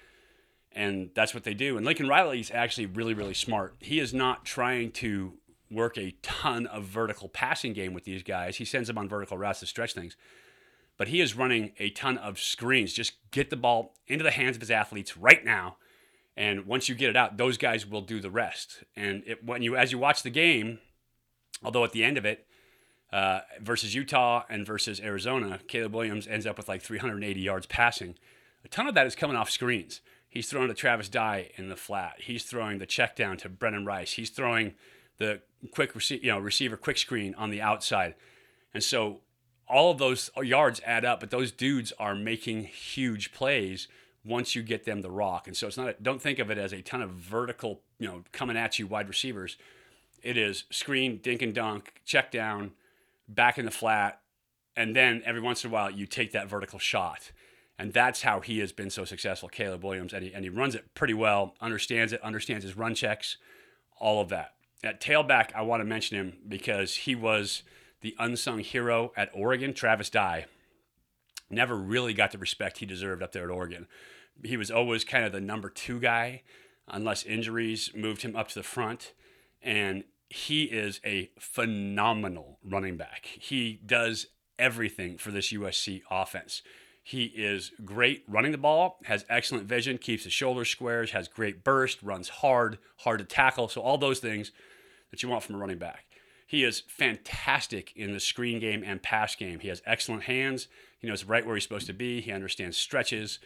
And 0.73 1.09
that's 1.15 1.33
what 1.33 1.45
they 1.45 1.55
do. 1.55 1.79
And 1.79 1.87
Lincoln 1.87 2.07
Riley 2.07 2.41
is 2.41 2.51
actually 2.51 2.85
really, 2.85 3.15
really 3.15 3.33
smart. 3.33 3.77
He 3.81 3.99
is 3.99 4.13
not 4.13 4.45
trying 4.45 4.91
to 4.93 5.39
work 5.73 5.97
a 5.99 6.14
ton 6.23 6.67
of 6.67 6.85
vertical 6.85 7.29
passing 7.29 7.73
game 7.73 7.95
with 7.95 8.05
these 8.05 8.23
guys. 8.23 8.57
He 8.57 8.64
sends 8.64 8.88
them 8.88 8.99
on 8.99 9.09
vertical 9.09 9.38
routes 9.38 9.61
to 9.61 9.67
stretch 9.67 9.95
things. 9.95 10.17
But 10.97 11.09
he 11.09 11.21
is 11.21 11.37
running 11.37 11.73
a 11.79 11.91
ton 11.91 12.19
of 12.19 12.38
screens. 12.38 12.93
Just 12.93 13.14
get 13.31 13.50
the 13.50 13.57
ball 13.57 13.95
into 14.07 14.23
the 14.23 14.31
hands 14.31 14.57
of 14.57 14.62
his 14.62 14.71
athletes 14.71 15.17
right 15.17 15.45
now. 15.45 15.76
And 16.37 16.67
once 16.67 16.88
you 16.88 16.95
get 16.95 17.11
it 17.11 17.17
out, 17.17 17.37
those 17.37 17.59
guys 17.59 17.87
will 17.87 18.00
do 18.00 18.21
the 18.21 18.31
rest. 18.31 18.85
And 18.97 19.23
it, 19.26 19.45
when 19.45 19.62
you, 19.62 19.76
as 19.76 19.93
you 19.93 19.99
watch 19.99 20.23
the 20.23 20.31
game, 20.31 20.79
although 21.62 21.85
at 21.85 21.93
the 21.93 22.05
end 22.05 22.19
of 22.19 22.25
it, 22.25 22.47
uh, 23.12 23.41
versus 23.61 23.95
Utah 23.95 24.45
and 24.49 24.67
versus 24.67 25.00
Arizona, 25.00 25.61
Caleb 25.69 25.95
Williams 25.95 26.26
ends 26.26 26.47
up 26.47 26.57
with 26.57 26.69
like 26.69 26.81
380 26.81 27.41
yards 27.41 27.67
passing. 27.67 28.14
A 28.64 28.69
ton 28.69 28.87
of 28.87 28.95
that 28.95 29.07
is 29.07 29.14
coming 29.14 29.37
off 29.37 29.50
screens. 29.50 30.00
He's 30.29 30.49
throwing 30.49 30.69
to 30.69 30.75
Travis 30.75 31.11
Dye 31.11 31.50
in 31.57 31.69
the 31.69 31.76
flat. 31.76 32.14
He's 32.21 32.45
throwing 32.45 32.79
the 32.79 32.87
check 32.87 33.14
down 33.14 33.37
to 33.38 33.50
Brenden 33.50 33.87
Rice. 33.87 34.14
He's 34.14 34.31
throwing 34.31 34.75
the 35.23 35.41
quick 35.71 35.95
rece- 35.95 36.23
you 36.23 36.31
know 36.31 36.38
receiver 36.38 36.76
quick 36.76 36.99
screen 36.99 37.35
on 37.37 37.50
the 37.50 37.62
outside. 37.62 38.14
And 38.75 38.83
so 38.83 39.21
all 39.69 39.91
of 39.91 39.99
those 39.99 40.31
yards 40.43 40.81
add 40.85 41.05
up, 41.05 41.21
but 41.21 41.31
those 41.31 41.52
dudes 41.52 41.93
are 41.99 42.14
making 42.14 42.64
huge 42.64 43.33
plays 43.33 43.88
once 44.25 44.55
you 44.55 44.62
get 44.62 44.85
them 44.85 45.00
the 45.02 45.11
rock. 45.11 45.47
And 45.47 45.57
so 45.57 45.67
it's 45.67 45.76
not 45.76 45.88
a, 45.88 45.97
don't 46.00 46.21
think 46.21 46.38
of 46.38 46.50
it 46.50 46.59
as 46.59 46.73
a 46.73 46.83
ton 46.83 47.02
of 47.02 47.11
vertical, 47.11 47.81
you 47.99 48.07
know, 48.07 48.23
coming 48.33 48.57
at 48.57 48.79
you 48.79 48.87
wide 48.87 49.09
receivers. 49.09 49.57
It 50.23 50.37
is 50.37 50.64
screen, 50.71 51.19
dink 51.23 51.43
and 51.43 51.55
dunk, 51.55 52.00
check 52.05 52.31
down, 52.31 52.73
back 53.29 53.59
in 53.59 53.64
the 53.64 53.71
flat, 53.71 54.21
and 54.76 54.95
then 54.95 55.23
every 55.25 55.41
once 55.41 55.64
in 55.64 55.71
a 55.71 55.73
while 55.73 55.91
you 55.91 56.07
take 56.07 56.33
that 56.33 56.49
vertical 56.49 56.79
shot. 56.79 57.33
And 57.79 57.93
that's 57.93 58.23
how 58.23 58.41
he 58.41 58.61
has 58.61 58.73
been 58.73 58.91
so 58.91 59.05
successful, 59.05 59.49
Caleb 59.49 59.83
Williams. 59.83 60.12
And 60.12 60.23
he, 60.25 60.33
and 60.33 60.45
he 60.45 60.50
runs 60.50 60.75
it 60.75 60.95
pretty 60.95 61.14
well, 61.14 61.55
understands 61.61 62.12
it, 62.12 62.23
understands 62.23 62.64
his 62.64 62.76
run 62.76 62.95
checks, 62.95 63.38
all 63.99 64.21
of 64.21 64.29
that. 64.29 64.52
At 64.85 65.01
tailback, 65.01 65.55
I 65.55 65.62
want 65.62 65.81
to 65.81 65.85
mention 65.85 66.17
him 66.17 66.39
because 66.49 66.95
he 66.97 67.15
was 67.15 67.62
the 68.01 68.17
unsung 68.19 68.61
hero 68.61 69.12
at 69.17 69.31
Oregon, 69.33 69.75
Travis 69.75 70.11
Dye. 70.11 70.47
Never 71.49 71.77
really 71.77 72.15
got 72.15 72.33
the 72.33 72.39
respect 72.39 72.79
he 72.79 72.87
deserved 72.87 73.23
up 73.23 73.33
there 73.33 73.45
at 73.45 73.51
Oregon. 73.51 73.87
He 74.43 74.57
was 74.57 74.71
always 74.71 75.05
kind 75.05 75.25
of 75.25 75.33
the 75.33 75.41
number 75.41 75.69
two 75.69 76.01
guy, 76.01 76.43
unless 76.89 77.25
injuries 77.25 77.91
moved 77.95 78.23
him 78.23 78.35
up 78.35 78.49
to 78.49 78.55
the 78.55 78.65
front. 78.65 79.12
And 79.62 80.03
he 80.29 80.65
is 80.65 81.01
a 81.05 81.31
phenomenal 81.39 82.59
running 82.65 82.97
back. 82.97 83.27
He 83.27 83.81
does 83.87 84.27
everything 84.59 85.19
for 85.19 85.31
this 85.31 85.53
USC 85.53 86.03
offense. 86.11 86.62
He 87.05 87.25
is 87.25 87.73
great 87.85 88.25
running 88.27 88.53
the 88.53 88.59
ball, 88.59 88.99
has 89.05 89.25
excellent 89.29 89.67
vision, 89.67 89.99
keeps 89.99 90.25
his 90.25 90.33
shoulders 90.33 90.71
squares, 90.71 91.11
has 91.11 91.29
great 91.29 91.62
burst, 91.62 92.03
runs 92.03 92.29
hard, 92.29 92.79
hard 92.99 93.19
to 93.19 93.25
tackle. 93.25 93.69
So, 93.69 93.81
all 93.81 93.99
those 93.99 94.21
things 94.21 94.53
that 95.12 95.23
you 95.23 95.28
want 95.28 95.45
from 95.45 95.54
a 95.54 95.59
running 95.59 95.78
back. 95.78 96.07
He 96.47 96.64
is 96.64 96.83
fantastic 96.88 97.92
in 97.95 98.12
the 98.12 98.21
screen 98.21 98.59
game 98.59 98.83
and 98.85 99.02
pass 99.02 99.37
game. 99.37 99.61
He 99.61 99.69
has 99.69 99.81
excellent 99.87 100.25
hands. 100.25 100.69
He 100.99 101.07
knows 101.07 101.25
right 101.25 101.47
where 101.47 101.54
he's 101.54 101.62
supposed 101.62 101.87
to 101.87 101.95
be. 101.95 102.21
He 102.21 102.33
understands 102.33 102.76
stretches 102.76 103.38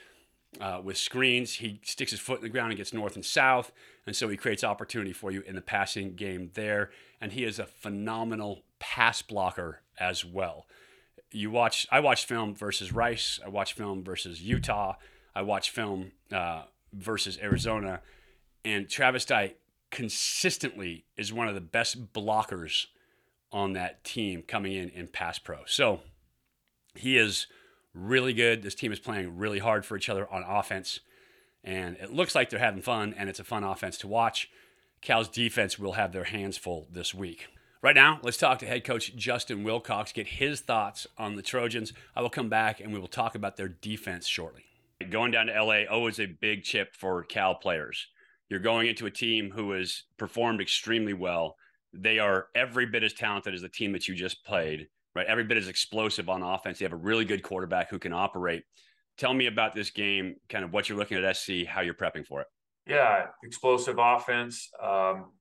uh, 0.60 0.80
with 0.82 0.96
screens. 0.96 1.54
He 1.54 1.80
sticks 1.84 2.10
his 2.10 2.20
foot 2.20 2.38
in 2.38 2.42
the 2.42 2.48
ground 2.48 2.70
and 2.70 2.78
gets 2.78 2.92
north 2.92 3.14
and 3.14 3.24
south. 3.24 3.70
And 4.06 4.16
so 4.16 4.28
he 4.28 4.36
creates 4.36 4.64
opportunity 4.64 5.12
for 5.12 5.30
you 5.30 5.42
in 5.42 5.54
the 5.54 5.60
passing 5.60 6.14
game 6.16 6.50
there. 6.54 6.90
And 7.20 7.32
he 7.32 7.44
is 7.44 7.58
a 7.58 7.66
phenomenal 7.66 8.62
pass 8.78 9.22
blocker 9.22 9.82
as 10.00 10.24
well. 10.24 10.66
You 11.30 11.50
watch, 11.50 11.86
I 11.92 12.00
watched 12.00 12.26
film 12.26 12.54
versus 12.54 12.92
Rice. 12.92 13.38
I 13.44 13.48
watched 13.48 13.74
film 13.74 14.02
versus 14.02 14.42
Utah. 14.42 14.94
I 15.34 15.42
watched 15.42 15.70
film 15.70 16.12
uh, 16.32 16.62
versus 16.92 17.38
Arizona. 17.40 18.00
And 18.64 18.88
Travis 18.88 19.24
Dye 19.24 19.54
consistently 19.90 21.04
is 21.16 21.32
one 21.32 21.48
of 21.48 21.54
the 21.54 21.60
best 21.60 22.12
blockers 22.12 22.86
on 23.52 23.72
that 23.74 24.04
team 24.04 24.42
coming 24.42 24.72
in 24.72 24.88
in 24.90 25.08
pass 25.08 25.38
pro. 25.38 25.58
So 25.66 26.00
he 26.94 27.16
is 27.16 27.46
really 27.94 28.32
good. 28.32 28.62
This 28.62 28.74
team 28.74 28.92
is 28.92 28.98
playing 28.98 29.36
really 29.36 29.58
hard 29.58 29.84
for 29.84 29.96
each 29.96 30.08
other 30.08 30.30
on 30.30 30.42
offense. 30.42 31.00
And 31.64 31.96
it 31.96 32.12
looks 32.12 32.34
like 32.34 32.50
they're 32.50 32.60
having 32.60 32.82
fun, 32.82 33.14
and 33.16 33.28
it's 33.28 33.40
a 33.40 33.44
fun 33.44 33.64
offense 33.64 33.98
to 33.98 34.08
watch. 34.08 34.50
Cal's 35.00 35.28
defense 35.28 35.78
will 35.78 35.92
have 35.92 36.12
their 36.12 36.24
hands 36.24 36.56
full 36.56 36.86
this 36.90 37.12
week. 37.14 37.48
Right 37.82 37.94
now, 37.94 38.20
let's 38.22 38.36
talk 38.36 38.58
to 38.60 38.66
head 38.66 38.84
coach 38.84 39.14
Justin 39.16 39.62
Wilcox, 39.62 40.12
get 40.12 40.26
his 40.26 40.60
thoughts 40.60 41.06
on 41.18 41.36
the 41.36 41.42
Trojans. 41.42 41.92
I 42.14 42.22
will 42.22 42.30
come 42.30 42.48
back 42.48 42.80
and 42.80 42.92
we 42.92 42.98
will 42.98 43.06
talk 43.06 43.34
about 43.34 43.56
their 43.56 43.68
defense 43.68 44.26
shortly. 44.26 44.64
Going 45.10 45.30
down 45.30 45.46
to 45.46 45.62
LA, 45.62 45.82
always 45.90 46.18
a 46.18 46.26
big 46.26 46.62
chip 46.62 46.94
for 46.96 47.22
Cal 47.22 47.54
players. 47.54 48.06
You're 48.48 48.60
going 48.60 48.86
into 48.86 49.06
a 49.06 49.10
team 49.10 49.50
who 49.50 49.72
has 49.72 50.04
performed 50.18 50.60
extremely 50.60 51.14
well. 51.14 51.56
They 51.92 52.18
are 52.18 52.46
every 52.54 52.86
bit 52.86 53.02
as 53.02 53.12
talented 53.12 53.54
as 53.54 53.62
the 53.62 53.68
team 53.68 53.92
that 53.92 54.06
you 54.06 54.14
just 54.14 54.44
played, 54.44 54.88
right? 55.14 55.26
Every 55.26 55.44
bit 55.44 55.56
as 55.56 55.68
explosive 55.68 56.28
on 56.28 56.42
offense. 56.42 56.78
They 56.78 56.84
have 56.84 56.92
a 56.92 56.96
really 56.96 57.24
good 57.24 57.42
quarterback 57.42 57.90
who 57.90 57.98
can 57.98 58.12
operate. 58.12 58.62
Tell 59.18 59.32
me 59.32 59.46
about 59.46 59.74
this 59.74 59.90
game, 59.90 60.36
kind 60.48 60.64
of 60.64 60.72
what 60.72 60.88
you're 60.88 60.98
looking 60.98 61.22
at 61.22 61.36
SC, 61.36 61.64
how 61.66 61.80
you're 61.80 61.94
prepping 61.94 62.26
for 62.26 62.42
it. 62.42 62.46
Yeah, 62.86 63.26
explosive 63.42 63.96
offense. 63.98 64.70
Um, 64.80 65.32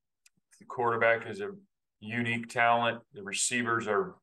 the 0.60 0.66
quarterback 0.68 1.28
is 1.30 1.42
a 1.42 1.52
unique 2.00 2.48
talent. 2.50 3.00
The 3.14 3.22
receivers 3.22 3.88
are 3.88 4.16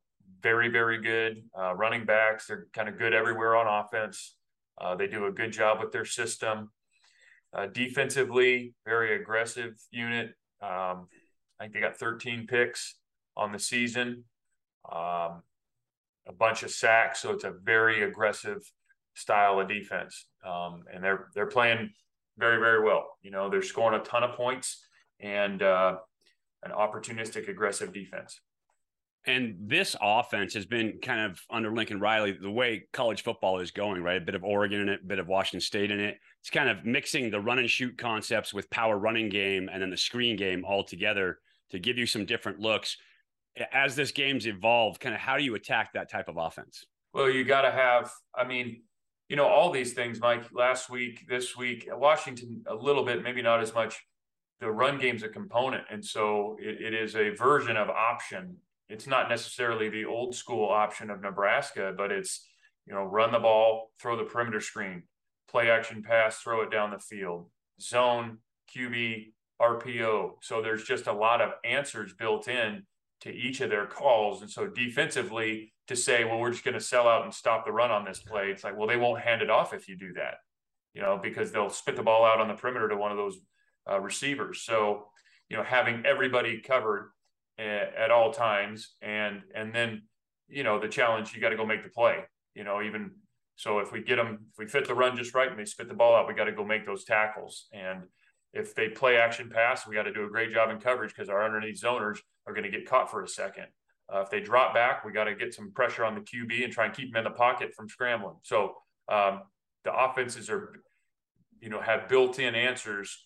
very, 0.42 0.68
very 0.68 1.00
good. 1.00 1.42
Uh, 1.56 1.74
running 1.74 2.04
backs, 2.04 2.46
they're 2.46 2.66
kind 2.72 2.88
of 2.88 2.98
good 2.98 3.12
everywhere 3.12 3.56
on 3.56 3.84
offense. 3.84 4.36
Uh, 4.80 4.96
they 4.96 5.06
do 5.06 5.26
a 5.26 5.32
good 5.32 5.52
job 5.52 5.80
with 5.80 5.92
their 5.92 6.04
system. 6.04 6.70
Uh, 7.54 7.66
defensively, 7.66 8.74
very 8.86 9.14
aggressive 9.20 9.74
unit. 9.90 10.28
Um, 10.62 11.08
I 11.60 11.64
think 11.64 11.74
they 11.74 11.80
got 11.80 11.98
13 11.98 12.46
picks 12.46 12.96
on 13.36 13.52
the 13.52 13.58
season, 13.58 14.24
um, 14.90 15.42
a 16.26 16.32
bunch 16.36 16.62
of 16.62 16.70
sacks. 16.70 17.20
So 17.20 17.32
it's 17.32 17.44
a 17.44 17.50
very 17.50 18.02
aggressive 18.02 18.62
style 19.14 19.60
of 19.60 19.68
defense, 19.68 20.26
um, 20.44 20.84
and 20.92 21.04
they're 21.04 21.28
they're 21.34 21.46
playing 21.46 21.90
very 22.38 22.58
very 22.58 22.82
well. 22.82 23.18
You 23.22 23.30
know, 23.30 23.50
they're 23.50 23.62
scoring 23.62 24.00
a 24.00 24.04
ton 24.04 24.22
of 24.22 24.34
points 24.34 24.86
and 25.20 25.62
uh, 25.62 25.96
an 26.62 26.72
opportunistic, 26.72 27.48
aggressive 27.48 27.92
defense. 27.92 28.40
And 29.24 29.54
this 29.60 29.94
offense 30.00 30.52
has 30.54 30.66
been 30.66 30.98
kind 31.00 31.20
of 31.20 31.40
under 31.48 31.72
Lincoln 31.72 32.00
Riley, 32.00 32.32
the 32.32 32.50
way 32.50 32.84
college 32.92 33.22
football 33.22 33.60
is 33.60 33.70
going, 33.70 34.02
right? 34.02 34.20
A 34.20 34.24
bit 34.24 34.34
of 34.34 34.42
Oregon 34.42 34.80
in 34.80 34.88
it, 34.88 35.00
a 35.02 35.06
bit 35.06 35.20
of 35.20 35.28
Washington 35.28 35.60
State 35.60 35.92
in 35.92 36.00
it. 36.00 36.18
It's 36.40 36.50
kind 36.50 36.68
of 36.68 36.84
mixing 36.84 37.30
the 37.30 37.40
run 37.40 37.60
and 37.60 37.70
shoot 37.70 37.96
concepts 37.96 38.52
with 38.52 38.68
power 38.70 38.98
running 38.98 39.28
game 39.28 39.68
and 39.72 39.80
then 39.80 39.90
the 39.90 39.96
screen 39.96 40.34
game 40.36 40.64
all 40.64 40.82
together 40.82 41.38
to 41.70 41.78
give 41.78 41.98
you 41.98 42.06
some 42.06 42.24
different 42.24 42.58
looks. 42.58 42.96
As 43.72 43.94
this 43.94 44.10
game's 44.10 44.46
evolved, 44.48 45.00
kind 45.00 45.14
of 45.14 45.20
how 45.20 45.38
do 45.38 45.44
you 45.44 45.54
attack 45.54 45.92
that 45.92 46.10
type 46.10 46.28
of 46.28 46.36
offense? 46.36 46.84
Well, 47.14 47.30
you 47.30 47.44
got 47.44 47.62
to 47.62 47.70
have, 47.70 48.10
I 48.34 48.44
mean, 48.44 48.82
you 49.28 49.36
know, 49.36 49.46
all 49.46 49.70
these 49.70 49.92
things, 49.92 50.18
Mike, 50.20 50.44
last 50.52 50.90
week, 50.90 51.26
this 51.28 51.56
week, 51.56 51.88
Washington, 51.92 52.64
a 52.66 52.74
little 52.74 53.04
bit, 53.04 53.22
maybe 53.22 53.40
not 53.40 53.60
as 53.60 53.72
much. 53.72 54.04
The 54.60 54.70
run 54.70 54.98
game's 54.98 55.22
a 55.22 55.28
component. 55.28 55.84
And 55.90 56.04
so 56.04 56.56
it, 56.60 56.80
it 56.80 56.94
is 56.94 57.14
a 57.14 57.30
version 57.30 57.76
of 57.76 57.88
option 57.88 58.56
it's 58.92 59.06
not 59.06 59.30
necessarily 59.30 59.88
the 59.88 60.04
old 60.04 60.34
school 60.34 60.68
option 60.68 61.08
of 61.08 61.22
Nebraska, 61.22 61.94
but 61.96 62.12
it's, 62.12 62.46
you 62.86 62.94
know, 62.94 63.04
run 63.04 63.32
the 63.32 63.38
ball, 63.38 63.90
throw 63.98 64.18
the 64.18 64.24
perimeter 64.24 64.60
screen, 64.60 65.04
play 65.50 65.70
action 65.70 66.02
pass, 66.02 66.38
throw 66.38 66.60
it 66.60 66.70
down 66.70 66.90
the 66.90 66.98
field, 66.98 67.48
zone, 67.80 68.38
QB, 68.76 69.32
RPO. 69.60 70.32
So 70.42 70.60
there's 70.60 70.84
just 70.84 71.06
a 71.06 71.12
lot 71.12 71.40
of 71.40 71.52
answers 71.64 72.12
built 72.12 72.48
in 72.48 72.82
to 73.22 73.32
each 73.32 73.62
of 73.62 73.70
their 73.70 73.86
calls. 73.86 74.42
And 74.42 74.50
so 74.50 74.66
defensively, 74.66 75.72
to 75.88 75.96
say, 75.96 76.24
well, 76.24 76.38
we're 76.38 76.50
just 76.50 76.64
going 76.64 76.74
to 76.74 76.80
sell 76.80 77.08
out 77.08 77.24
and 77.24 77.32
stop 77.32 77.64
the 77.64 77.72
run 77.72 77.90
on 77.90 78.04
this 78.04 78.20
play, 78.20 78.50
it's 78.50 78.62
like, 78.62 78.76
well, 78.76 78.86
they 78.86 78.96
won't 78.96 79.22
hand 79.22 79.40
it 79.40 79.50
off 79.50 79.72
if 79.72 79.88
you 79.88 79.96
do 79.96 80.12
that, 80.12 80.34
you 80.94 81.00
know, 81.00 81.18
because 81.20 81.50
they'll 81.50 81.70
spit 81.70 81.96
the 81.96 82.02
ball 82.02 82.24
out 82.24 82.40
on 82.40 82.48
the 82.48 82.54
perimeter 82.54 82.88
to 82.88 82.96
one 82.96 83.10
of 83.10 83.16
those 83.16 83.38
uh, 83.90 83.98
receivers. 83.98 84.62
So, 84.62 85.06
you 85.48 85.56
know, 85.56 85.62
having 85.62 86.04
everybody 86.06 86.60
covered 86.60 87.10
at, 87.62 88.10
all 88.10 88.32
times. 88.32 88.94
And 89.02 89.42
and 89.54 89.74
then 89.74 90.02
you 90.48 90.62
know 90.62 90.78
the 90.78 90.88
challenge 90.88 91.34
you 91.34 91.40
got 91.40 91.50
to 91.50 91.56
go 91.56 91.66
make 91.66 91.82
the 91.82 91.90
play. 91.90 92.18
You 92.54 92.64
know 92.64 92.82
even 92.82 93.12
so 93.56 93.78
if 93.78 93.92
we 93.92 94.02
get 94.02 94.16
them 94.16 94.46
if 94.52 94.58
we 94.58 94.66
fit 94.66 94.86
the 94.86 94.94
run 94.94 95.16
just 95.16 95.34
right 95.34 95.50
and 95.50 95.58
they 95.58 95.64
spit 95.64 95.88
the 95.88 95.94
ball 95.94 96.14
out, 96.14 96.28
we 96.28 96.34
got 96.34 96.44
to 96.44 96.52
go 96.52 96.64
make 96.64 96.86
those 96.86 97.04
tackles. 97.04 97.68
And 97.72 98.02
if 98.52 98.74
they 98.74 98.88
play 98.88 99.16
action 99.16 99.50
pass, 99.50 99.86
we 99.86 99.94
got 99.94 100.02
to 100.02 100.12
do 100.12 100.24
a 100.24 100.28
great 100.28 100.52
job 100.52 100.70
in 100.70 100.78
coverage 100.78 101.14
because 101.14 101.28
our 101.28 101.44
underneath 101.44 101.80
zoners 101.80 102.18
are 102.46 102.52
going 102.52 102.64
to 102.64 102.70
get 102.70 102.88
caught 102.88 103.10
for 103.10 103.22
a 103.22 103.28
second. 103.28 103.66
Uh, 104.12 104.20
if 104.20 104.30
they 104.30 104.40
drop 104.40 104.74
back, 104.74 105.04
we 105.04 105.12
got 105.12 105.24
to 105.24 105.34
get 105.34 105.54
some 105.54 105.72
pressure 105.72 106.04
on 106.04 106.14
the 106.14 106.20
QB 106.20 106.64
and 106.64 106.72
try 106.72 106.84
and 106.84 106.94
keep 106.94 107.12
them 107.12 107.18
in 107.18 107.24
the 107.24 107.36
pocket 107.36 107.72
from 107.74 107.88
scrambling. 107.88 108.36
So 108.42 108.74
um, 109.08 109.42
the 109.84 109.94
offenses 109.94 110.50
are, 110.50 110.82
you 111.60 111.70
know, 111.70 111.80
have 111.80 112.08
built-in 112.08 112.54
answers 112.54 113.24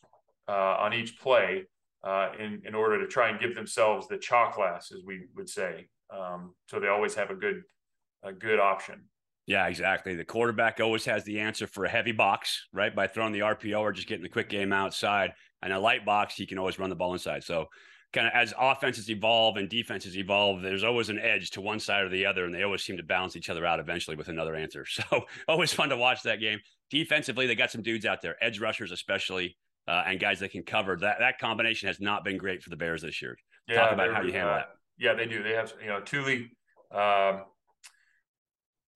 uh, 0.49 0.77
on 0.79 0.95
each 0.95 1.19
play 1.19 1.65
uh, 2.07 2.31
in 2.39 2.63
in 2.65 2.75
order 2.75 2.99
to 3.01 3.07
try 3.07 3.29
and 3.29 3.41
give 3.41 3.55
themselves 3.55 4.07
the 4.07 4.17
chalk 4.17 4.55
glass, 4.55 4.93
as 4.93 5.01
we 5.05 5.27
would 5.35 5.49
say. 5.49 5.89
Um, 6.17 6.55
so 6.69 6.79
they 6.79 6.89
always 6.89 7.15
have 7.17 7.31
a 7.31 7.35
good 7.35 7.63
a 8.23 8.33
good 8.33 8.61
option. 8.61 9.03
Yeah, 9.47 9.67
exactly. 9.69 10.17
The 10.17 10.25
quarterback 10.25 10.81
always 10.81 11.05
has 11.05 11.25
the 11.25 11.41
answer 11.41 11.67
for 11.67 11.85
a 11.85 11.89
heavy 11.89 12.13
box, 12.13 12.67
right? 12.73 12.95
By 12.95 13.07
throwing 13.07 13.33
the 13.33 13.41
RPO 13.41 13.79
or 13.79 13.93
just 13.93 14.09
getting 14.09 14.25
the 14.25 14.29
quick 14.29 14.49
game 14.49 14.73
outside. 14.73 15.33
And 15.63 15.73
a 15.73 15.79
light 15.79 16.05
box, 16.05 16.35
he 16.35 16.47
can 16.47 16.59
always 16.59 16.79
run 16.79 16.91
the 16.91 16.97
ball 16.97 17.13
inside. 17.13 17.45
So, 17.45 17.67
kind 18.13 18.27
of 18.27 18.33
as 18.35 18.55
offenses 18.59 19.11
evolve 19.11 19.57
and 19.57 19.69
defenses 19.69 20.17
evolve, 20.17 20.63
there's 20.63 20.85
always 20.85 21.09
an 21.09 21.19
edge 21.19 21.51
to 21.53 21.61
one 21.61 21.81
side 21.81 22.05
or 22.05 22.09
the 22.09 22.27
other, 22.27 22.45
and 22.45 22.55
they 22.55 22.63
always 22.63 22.83
seem 22.83 22.97
to 22.97 23.03
balance 23.03 23.37
each 23.37 23.51
other 23.51 23.65
out 23.65 23.81
eventually 23.81 24.17
with 24.17 24.29
another 24.29 24.55
answer. 24.55 24.85
So, 25.11 25.23
always 25.49 25.73
fun 25.73 25.89
to 25.91 25.97
watch 25.97 26.23
that 26.23 26.41
game. 26.41 26.59
Defensively, 26.91 27.47
they 27.47 27.55
got 27.55 27.71
some 27.71 27.83
dudes 27.83 28.07
out 28.07 28.23
there, 28.23 28.37
edge 28.43 28.61
rushers 28.61 28.93
especially, 28.93 29.57
uh, 29.89 30.05
and 30.07 30.21
guys 30.21 30.41
that 30.41 30.51
can 30.51 30.63
cover. 30.63 30.97
That 30.97 31.19
that 31.21 31.39
combination 31.39 31.89
has 31.89 32.01
not 32.01 32.25
been 32.25 32.39
great 32.39 32.63
for 32.63 32.71
the 32.71 32.77
Bears 32.77 33.03
this 33.03 33.21
year. 33.23 33.37
Yeah, 33.69 33.83
Talk 33.83 33.93
about 33.93 34.13
how 34.13 34.23
you 34.23 34.33
handle 34.33 34.53
uh, 34.53 34.57
that. 34.59 34.69
Yeah, 34.99 35.15
they 35.15 35.27
do. 35.27 35.43
They 35.43 35.53
have 35.53 35.73
you 35.81 35.89
know 35.89 36.01
Tuli. 36.01 36.51
Um, 36.93 37.45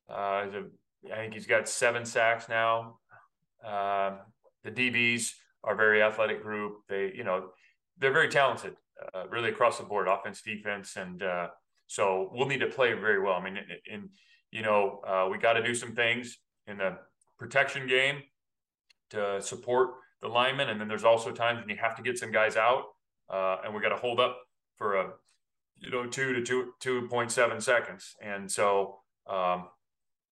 uh, 0.08 0.46
I 1.12 1.16
think 1.16 1.34
he's 1.34 1.46
got 1.46 1.68
seven 1.68 2.04
sacks 2.04 2.48
now. 2.48 2.98
Uh, 3.64 4.16
the 4.64 4.70
DBs 4.70 5.32
are 5.64 5.74
very 5.74 6.02
athletic 6.02 6.42
group. 6.42 6.78
They, 6.88 7.12
you 7.14 7.24
know, 7.24 7.50
they're 7.98 8.12
very 8.12 8.28
talented, 8.28 8.74
uh, 9.14 9.28
really 9.28 9.50
across 9.50 9.78
the 9.78 9.84
board, 9.84 10.08
offense, 10.08 10.42
defense, 10.42 10.96
and 10.96 11.22
uh, 11.22 11.48
so 11.86 12.30
we'll 12.32 12.48
need 12.48 12.60
to 12.60 12.66
play 12.66 12.92
very 12.92 13.20
well. 13.20 13.34
I 13.34 13.42
mean, 13.42 13.58
in, 13.90 14.08
you 14.50 14.62
know, 14.62 15.00
uh, 15.06 15.28
we 15.30 15.38
got 15.38 15.54
to 15.54 15.62
do 15.62 15.74
some 15.74 15.94
things 15.94 16.38
in 16.66 16.78
the 16.78 16.98
protection 17.38 17.86
game 17.86 18.22
to 19.10 19.40
support 19.42 19.90
the 20.22 20.28
linemen, 20.28 20.68
and 20.68 20.80
then 20.80 20.88
there's 20.88 21.04
also 21.04 21.32
times 21.32 21.60
when 21.60 21.68
you 21.68 21.76
have 21.80 21.96
to 21.96 22.02
get 22.02 22.18
some 22.18 22.30
guys 22.30 22.56
out, 22.56 22.84
uh, 23.28 23.58
and 23.64 23.74
we 23.74 23.80
got 23.80 23.90
to 23.90 23.96
hold 23.96 24.20
up 24.20 24.38
for 24.76 24.96
a, 24.96 25.12
you 25.78 25.90
know, 25.90 26.06
two 26.06 26.32
to 26.34 26.42
two 26.42 26.72
two 26.80 27.08
point 27.08 27.30
seven 27.32 27.60
seconds, 27.60 28.16
and 28.22 28.50
so. 28.50 29.00
Um, 29.26 29.68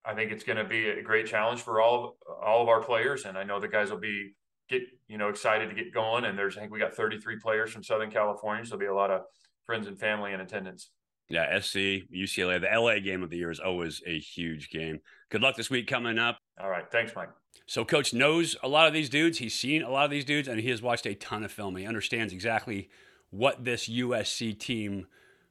I 0.05 0.13
think 0.13 0.31
it's 0.31 0.43
going 0.43 0.57
to 0.57 0.65
be 0.65 0.89
a 0.89 1.01
great 1.01 1.27
challenge 1.27 1.61
for 1.61 1.81
all 1.81 2.03
of, 2.03 2.11
all 2.43 2.61
of 2.61 2.67
our 2.67 2.81
players, 2.81 3.25
and 3.25 3.37
I 3.37 3.43
know 3.43 3.59
the 3.59 3.69
guys 3.69 3.89
will 3.89 3.99
be 3.99 4.33
get 4.69 4.81
you 5.07 5.17
know 5.17 5.29
excited 5.29 5.69
to 5.69 5.75
get 5.75 5.93
going. 5.93 6.25
And 6.25 6.37
there's 6.37 6.57
I 6.57 6.61
think 6.61 6.71
we 6.71 6.79
got 6.79 6.93
33 6.93 7.39
players 7.39 7.71
from 7.71 7.83
Southern 7.83 8.11
California, 8.11 8.65
so 8.65 8.75
there'll 8.75 8.91
be 8.91 8.93
a 8.93 8.95
lot 8.95 9.11
of 9.11 9.21
friends 9.65 9.87
and 9.87 9.99
family 9.99 10.33
in 10.33 10.41
attendance. 10.41 10.89
Yeah, 11.29 11.57
SC, 11.59 12.03
UCLA, 12.13 12.59
the 12.59 12.79
LA 12.79 12.99
game 12.99 13.23
of 13.23 13.29
the 13.29 13.37
year 13.37 13.49
is 13.49 13.59
always 13.59 14.01
a 14.05 14.19
huge 14.19 14.69
game. 14.69 14.99
Good 15.31 15.41
luck 15.41 15.55
this 15.55 15.69
week 15.69 15.87
coming 15.87 16.19
up. 16.19 16.37
All 16.61 16.69
right, 16.69 16.85
thanks, 16.91 17.13
Mike. 17.15 17.29
So, 17.65 17.85
coach 17.85 18.13
knows 18.13 18.55
a 18.61 18.67
lot 18.67 18.87
of 18.87 18.93
these 18.93 19.09
dudes. 19.09 19.37
He's 19.37 19.55
seen 19.55 19.81
a 19.81 19.89
lot 19.89 20.05
of 20.05 20.11
these 20.11 20.25
dudes, 20.25 20.47
and 20.47 20.59
he 20.59 20.69
has 20.69 20.81
watched 20.81 21.05
a 21.05 21.15
ton 21.15 21.43
of 21.43 21.51
film. 21.51 21.75
He 21.75 21.85
understands 21.85 22.33
exactly 22.33 22.89
what 23.29 23.63
this 23.63 23.89
USC 23.89 24.57
team 24.59 25.07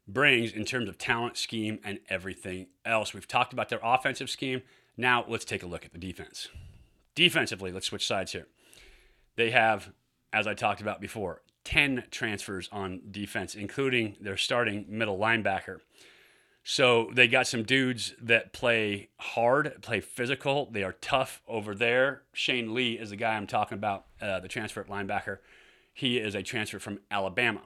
brings 0.06 0.52
in 0.52 0.64
terms 0.64 0.88
of 0.88 0.98
talent, 0.98 1.36
scheme, 1.36 1.78
and 1.84 1.98
everything 2.08 2.66
else. 2.84 3.14
We've 3.14 3.26
talked 3.26 3.52
about 3.52 3.68
their 3.68 3.80
offensive 3.82 4.30
scheme. 4.30 4.62
Now 4.96 5.24
let's 5.26 5.44
take 5.44 5.62
a 5.62 5.66
look 5.66 5.84
at 5.84 5.92
the 5.92 5.98
defense. 5.98 6.48
Defensively, 7.14 7.72
let's 7.72 7.86
switch 7.86 8.06
sides 8.06 8.32
here. 8.32 8.46
They 9.36 9.50
have, 9.50 9.92
as 10.32 10.46
I 10.46 10.54
talked 10.54 10.80
about 10.80 11.00
before, 11.00 11.42
10 11.64 12.04
transfers 12.10 12.68
on 12.72 13.00
defense, 13.10 13.54
including 13.54 14.16
their 14.20 14.36
starting 14.36 14.84
middle 14.88 15.18
linebacker. 15.18 15.78
So 16.64 17.10
they 17.12 17.26
got 17.26 17.46
some 17.48 17.64
dudes 17.64 18.14
that 18.20 18.52
play 18.52 19.08
hard, 19.18 19.82
play 19.82 20.00
physical. 20.00 20.68
They 20.70 20.84
are 20.84 20.92
tough 20.92 21.42
over 21.48 21.74
there. 21.74 22.22
Shane 22.32 22.72
Lee 22.72 22.92
is 22.92 23.10
the 23.10 23.16
guy 23.16 23.34
I'm 23.34 23.48
talking 23.48 23.76
about, 23.76 24.06
uh, 24.20 24.38
the 24.40 24.48
transfer 24.48 24.84
linebacker. 24.84 25.38
He 25.92 26.18
is 26.18 26.34
a 26.34 26.42
transfer 26.42 26.78
from 26.78 27.00
Alabama. 27.10 27.62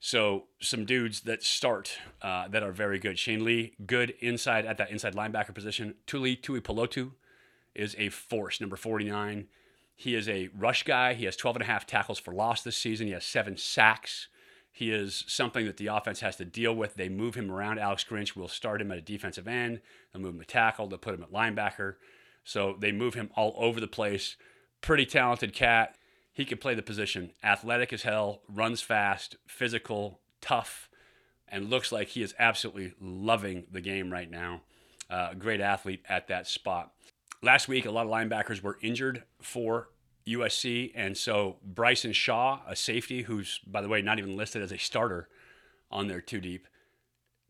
So 0.00 0.44
some 0.60 0.84
dudes 0.84 1.22
that 1.22 1.42
start 1.42 1.98
uh, 2.22 2.48
that 2.48 2.62
are 2.62 2.72
very 2.72 2.98
good. 2.98 3.18
Shane 3.18 3.44
Lee, 3.44 3.74
good 3.84 4.14
inside 4.20 4.64
at 4.64 4.78
that 4.78 4.90
inside 4.90 5.14
linebacker 5.14 5.54
position. 5.54 5.94
Tuli 6.06 6.36
Tuipulotu 6.36 7.12
is 7.74 7.94
a 7.98 8.08
force, 8.08 8.60
number 8.60 8.76
49. 8.76 9.48
He 9.94 10.14
is 10.14 10.28
a 10.28 10.48
rush 10.56 10.84
guy. 10.84 11.14
He 11.14 11.24
has 11.24 11.36
12 11.36 11.56
and 11.56 11.62
a 11.64 11.66
half 11.66 11.84
tackles 11.84 12.20
for 12.20 12.32
loss 12.32 12.62
this 12.62 12.76
season. 12.76 13.08
He 13.08 13.12
has 13.12 13.24
seven 13.24 13.56
sacks. 13.56 14.28
He 14.78 14.92
is 14.92 15.24
something 15.26 15.66
that 15.66 15.76
the 15.76 15.88
offense 15.88 16.20
has 16.20 16.36
to 16.36 16.44
deal 16.44 16.72
with. 16.72 16.94
They 16.94 17.08
move 17.08 17.34
him 17.34 17.50
around. 17.50 17.80
Alex 17.80 18.04
Grinch 18.08 18.36
will 18.36 18.46
start 18.46 18.80
him 18.80 18.92
at 18.92 18.98
a 18.98 19.02
defensive 19.02 19.48
end. 19.48 19.80
They'll 20.12 20.22
move 20.22 20.34
him 20.34 20.40
to 20.40 20.46
tackle. 20.46 20.86
They'll 20.86 20.98
put 20.98 21.14
him 21.16 21.22
at 21.24 21.32
linebacker. 21.32 21.96
So 22.44 22.76
they 22.78 22.92
move 22.92 23.14
him 23.14 23.28
all 23.34 23.54
over 23.56 23.80
the 23.80 23.88
place. 23.88 24.36
Pretty 24.80 25.04
talented 25.04 25.52
cat 25.52 25.96
he 26.38 26.44
can 26.44 26.58
play 26.58 26.76
the 26.76 26.82
position. 26.82 27.32
Athletic 27.42 27.92
as 27.92 28.04
hell, 28.04 28.42
runs 28.48 28.80
fast, 28.80 29.34
physical, 29.48 30.20
tough, 30.40 30.88
and 31.48 31.68
looks 31.68 31.90
like 31.90 32.10
he 32.10 32.22
is 32.22 32.32
absolutely 32.38 32.92
loving 33.00 33.64
the 33.72 33.80
game 33.80 34.12
right 34.12 34.30
now. 34.30 34.60
Uh, 35.10 35.34
great 35.34 35.60
athlete 35.60 36.04
at 36.08 36.28
that 36.28 36.46
spot. 36.46 36.92
Last 37.42 37.66
week, 37.66 37.84
a 37.84 37.90
lot 37.90 38.06
of 38.06 38.12
linebackers 38.12 38.62
were 38.62 38.78
injured 38.80 39.24
for 39.42 39.88
USC, 40.34 40.92
and 40.94 41.16
so 41.16 41.56
Bryson 41.64 42.12
Shaw, 42.12 42.60
a 42.66 42.76
safety 42.76 43.22
who's, 43.22 43.60
by 43.66 43.80
the 43.80 43.88
way, 43.88 44.02
not 44.02 44.18
even 44.18 44.36
listed 44.36 44.62
as 44.62 44.72
a 44.72 44.78
starter 44.78 45.28
on 45.90 46.08
their 46.08 46.20
two 46.20 46.40
deep, 46.40 46.66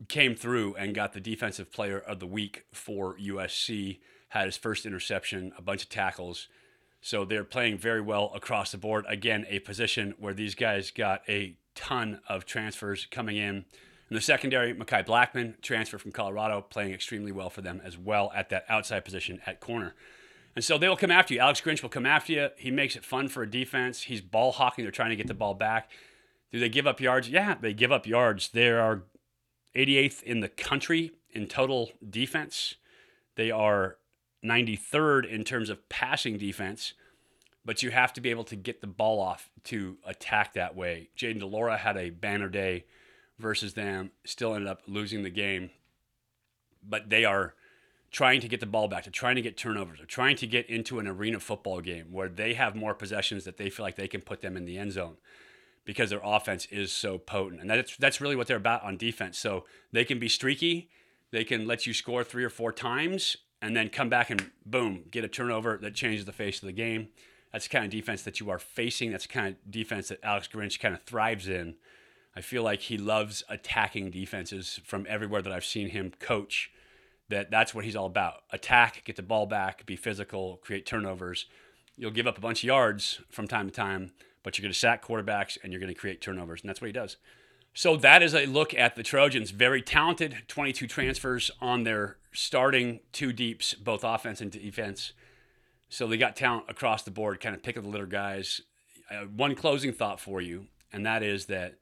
came 0.07 0.35
through 0.35 0.75
and 0.75 0.95
got 0.95 1.13
the 1.13 1.19
defensive 1.19 1.71
player 1.71 1.99
of 1.99 2.19
the 2.19 2.27
week 2.27 2.65
for 2.73 3.17
USC. 3.17 3.99
Had 4.29 4.45
his 4.45 4.57
first 4.57 4.85
interception, 4.85 5.51
a 5.57 5.61
bunch 5.61 5.83
of 5.83 5.89
tackles 5.89 6.47
so 7.01 7.25
they're 7.25 7.43
playing 7.43 7.77
very 7.77 8.01
well 8.01 8.31
across 8.35 8.71
the 8.71 8.77
board. 8.77 9.05
Again, 9.07 9.45
a 9.49 9.59
position 9.59 10.15
where 10.19 10.33
these 10.33 10.55
guys 10.55 10.91
got 10.91 11.21
a 11.29 11.57
ton 11.75 12.19
of 12.27 12.45
transfers 12.45 13.07
coming 13.09 13.37
in. 13.37 13.65
In 14.09 14.15
the 14.15 14.21
secondary, 14.21 14.73
Mekhi 14.73 15.05
Blackman, 15.05 15.55
transfer 15.61 15.97
from 15.97 16.11
Colorado, 16.11 16.61
playing 16.61 16.93
extremely 16.93 17.31
well 17.31 17.49
for 17.49 17.61
them 17.61 17.79
as 17.83 17.97
well 17.97 18.31
at 18.35 18.49
that 18.49 18.65
outside 18.67 19.05
position 19.05 19.39
at 19.45 19.59
corner. 19.59 19.95
And 20.55 20.65
so 20.65 20.77
they 20.77 20.89
will 20.89 20.97
come 20.97 21.11
after 21.11 21.33
you. 21.33 21.39
Alex 21.39 21.61
Grinch 21.61 21.81
will 21.81 21.89
come 21.89 22.05
after 22.05 22.33
you. 22.33 22.49
He 22.57 22.71
makes 22.71 22.95
it 22.95 23.05
fun 23.05 23.29
for 23.29 23.43
a 23.43 23.49
defense. 23.49 24.03
He's 24.03 24.21
ball 24.21 24.51
hawking. 24.51 24.83
They're 24.83 24.91
trying 24.91 25.11
to 25.11 25.15
get 25.15 25.27
the 25.27 25.33
ball 25.33 25.53
back. 25.53 25.89
Do 26.51 26.59
they 26.59 26.69
give 26.69 26.87
up 26.87 26.99
yards? 26.99 27.29
Yeah, 27.29 27.55
they 27.59 27.73
give 27.73 27.91
up 27.91 28.07
yards. 28.07 28.49
They 28.49 28.69
are 28.69 29.03
88th 29.75 30.23
in 30.23 30.39
the 30.39 30.49
country 30.49 31.11
in 31.29 31.47
total 31.47 31.91
defense. 32.07 32.75
They 33.35 33.51
are 33.51 33.97
93rd 34.43 35.29
in 35.29 35.43
terms 35.43 35.69
of 35.69 35.87
passing 35.89 36.37
defense, 36.37 36.93
but 37.63 37.83
you 37.83 37.91
have 37.91 38.13
to 38.13 38.21
be 38.21 38.29
able 38.29 38.43
to 38.45 38.55
get 38.55 38.81
the 38.81 38.87
ball 38.87 39.21
off 39.21 39.51
to 39.65 39.97
attack 40.05 40.53
that 40.53 40.75
way. 40.75 41.09
Jayden 41.17 41.39
de 41.39 41.45
Laura 41.45 41.77
had 41.77 41.97
a 41.97 42.09
banner 42.09 42.49
day 42.49 42.85
versus 43.37 43.73
them, 43.73 44.11
still 44.25 44.55
ended 44.55 44.69
up 44.69 44.81
losing 44.87 45.23
the 45.23 45.29
game, 45.29 45.69
but 46.83 47.09
they 47.09 47.25
are 47.25 47.53
trying 48.11 48.41
to 48.41 48.47
get 48.47 48.59
the 48.59 48.65
ball 48.65 48.87
back, 48.87 49.03
they're 49.03 49.11
trying 49.11 49.35
to 49.35 49.41
get 49.41 49.57
turnovers, 49.57 49.97
they're 49.99 50.05
trying 50.05 50.35
to 50.37 50.47
get 50.47 50.69
into 50.69 50.99
an 50.99 51.07
arena 51.07 51.39
football 51.39 51.81
game 51.81 52.07
where 52.11 52.29
they 52.29 52.53
have 52.53 52.75
more 52.75 52.93
possessions 52.93 53.45
that 53.45 53.57
they 53.57 53.69
feel 53.69 53.85
like 53.85 53.95
they 53.95 54.07
can 54.07 54.21
put 54.21 54.41
them 54.41 54.57
in 54.57 54.65
the 54.65 54.77
end 54.77 54.91
zone 54.91 55.17
because 55.85 56.09
their 56.09 56.21
offense 56.23 56.67
is 56.71 56.91
so 56.91 57.17
potent. 57.17 57.61
And 57.61 57.69
that's 57.69 57.97
that's 57.97 58.21
really 58.21 58.35
what 58.35 58.47
they're 58.47 58.57
about 58.57 58.83
on 58.83 58.97
defense. 58.97 59.37
So 59.37 59.65
they 59.91 60.05
can 60.05 60.19
be 60.19 60.27
streaky, 60.27 60.89
they 61.31 61.43
can 61.43 61.67
let 61.67 61.87
you 61.87 61.93
score 61.93 62.23
three 62.23 62.43
or 62.43 62.49
four 62.49 62.71
times 62.71 63.37
and 63.61 63.75
then 63.75 63.89
come 63.89 64.09
back 64.09 64.29
and 64.29 64.51
boom, 64.65 65.03
get 65.11 65.23
a 65.23 65.27
turnover 65.27 65.77
that 65.81 65.93
changes 65.93 66.25
the 66.25 66.31
face 66.31 66.61
of 66.61 66.67
the 66.67 66.73
game. 66.73 67.09
That's 67.51 67.67
the 67.67 67.71
kind 67.71 67.85
of 67.85 67.91
defense 67.91 68.21
that 68.23 68.39
you 68.39 68.49
are 68.49 68.59
facing. 68.59 69.11
That's 69.11 69.25
the 69.25 69.33
kind 69.33 69.47
of 69.47 69.71
defense 69.71 70.09
that 70.09 70.23
Alex 70.23 70.47
Grinch 70.47 70.79
kind 70.79 70.93
of 70.93 71.01
thrives 71.03 71.47
in. 71.47 71.75
I 72.35 72.41
feel 72.41 72.63
like 72.63 72.81
he 72.81 72.97
loves 72.97 73.43
attacking 73.49 74.11
defenses 74.11 74.79
from 74.85 75.05
everywhere 75.09 75.41
that 75.41 75.51
I've 75.51 75.65
seen 75.65 75.89
him 75.89 76.13
coach. 76.19 76.71
That 77.29 77.51
that's 77.51 77.75
what 77.75 77.85
he's 77.85 77.95
all 77.95 78.07
about. 78.07 78.43
Attack, 78.51 79.03
get 79.05 79.15
the 79.15 79.23
ball 79.23 79.45
back, 79.45 79.85
be 79.85 79.95
physical, 79.95 80.57
create 80.57 80.85
turnovers. 80.85 81.45
You'll 81.95 82.11
give 82.11 82.27
up 82.27 82.37
a 82.37 82.41
bunch 82.41 82.63
of 82.63 82.67
yards 82.67 83.21
from 83.29 83.47
time 83.47 83.67
to 83.67 83.73
time, 83.73 84.11
but 84.41 84.57
you're 84.57 84.63
going 84.63 84.73
to 84.73 84.79
sack 84.79 85.05
quarterbacks 85.05 85.57
and 85.61 85.71
you're 85.71 85.81
going 85.81 85.93
to 85.93 85.99
create 85.99 86.21
turnovers, 86.21 86.61
and 86.61 86.69
that's 86.69 86.81
what 86.81 86.87
he 86.87 86.93
does. 86.93 87.17
So 87.73 87.95
that 87.97 88.23
is 88.23 88.33
a 88.33 88.45
look 88.45 88.73
at 88.73 88.95
the 88.95 89.03
Trojans. 89.03 89.51
Very 89.51 89.81
talented, 89.81 90.43
22 90.47 90.87
transfers 90.87 91.51
on 91.61 91.83
their 91.83 92.17
starting 92.31 92.99
two 93.11 93.31
deeps, 93.31 93.73
both 93.73 94.03
offense 94.03 94.41
and 94.41 94.51
defense. 94.51 95.13
So 95.87 96.07
they 96.07 96.17
got 96.17 96.35
talent 96.35 96.65
across 96.67 97.03
the 97.03 97.11
board, 97.11 97.39
kind 97.39 97.55
of 97.55 97.63
pick 97.63 97.75
of 97.75 97.83
the 97.83 97.89
litter 97.89 98.05
guys. 98.05 98.61
Uh, 99.09 99.25
one 99.25 99.55
closing 99.55 99.91
thought 99.91 100.19
for 100.19 100.41
you, 100.41 100.67
and 100.93 101.05
that 101.05 101.23
is 101.23 101.45
that 101.45 101.75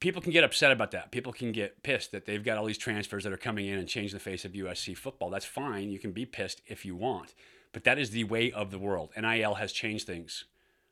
people 0.00 0.22
can 0.22 0.32
get 0.32 0.44
upset 0.44 0.72
about 0.72 0.90
that. 0.92 1.10
People 1.10 1.32
can 1.32 1.52
get 1.52 1.82
pissed 1.82 2.12
that 2.12 2.26
they've 2.26 2.44
got 2.44 2.58
all 2.58 2.64
these 2.64 2.78
transfers 2.78 3.24
that 3.24 3.32
are 3.32 3.38
coming 3.38 3.66
in 3.66 3.78
and 3.78 3.88
changing 3.88 4.16
the 4.16 4.22
face 4.22 4.44
of 4.44 4.52
USC 4.52 4.96
football. 4.96 5.30
That's 5.30 5.44
fine. 5.44 5.90
You 5.90 5.98
can 5.98 6.12
be 6.12 6.26
pissed 6.26 6.62
if 6.66 6.84
you 6.84 6.96
want, 6.96 7.34
but 7.72 7.84
that 7.84 7.98
is 7.98 8.10
the 8.10 8.24
way 8.24 8.50
of 8.52 8.70
the 8.70 8.78
world. 8.78 9.10
NIL 9.16 9.54
has 9.54 9.72
changed 9.72 10.06
things 10.06 10.44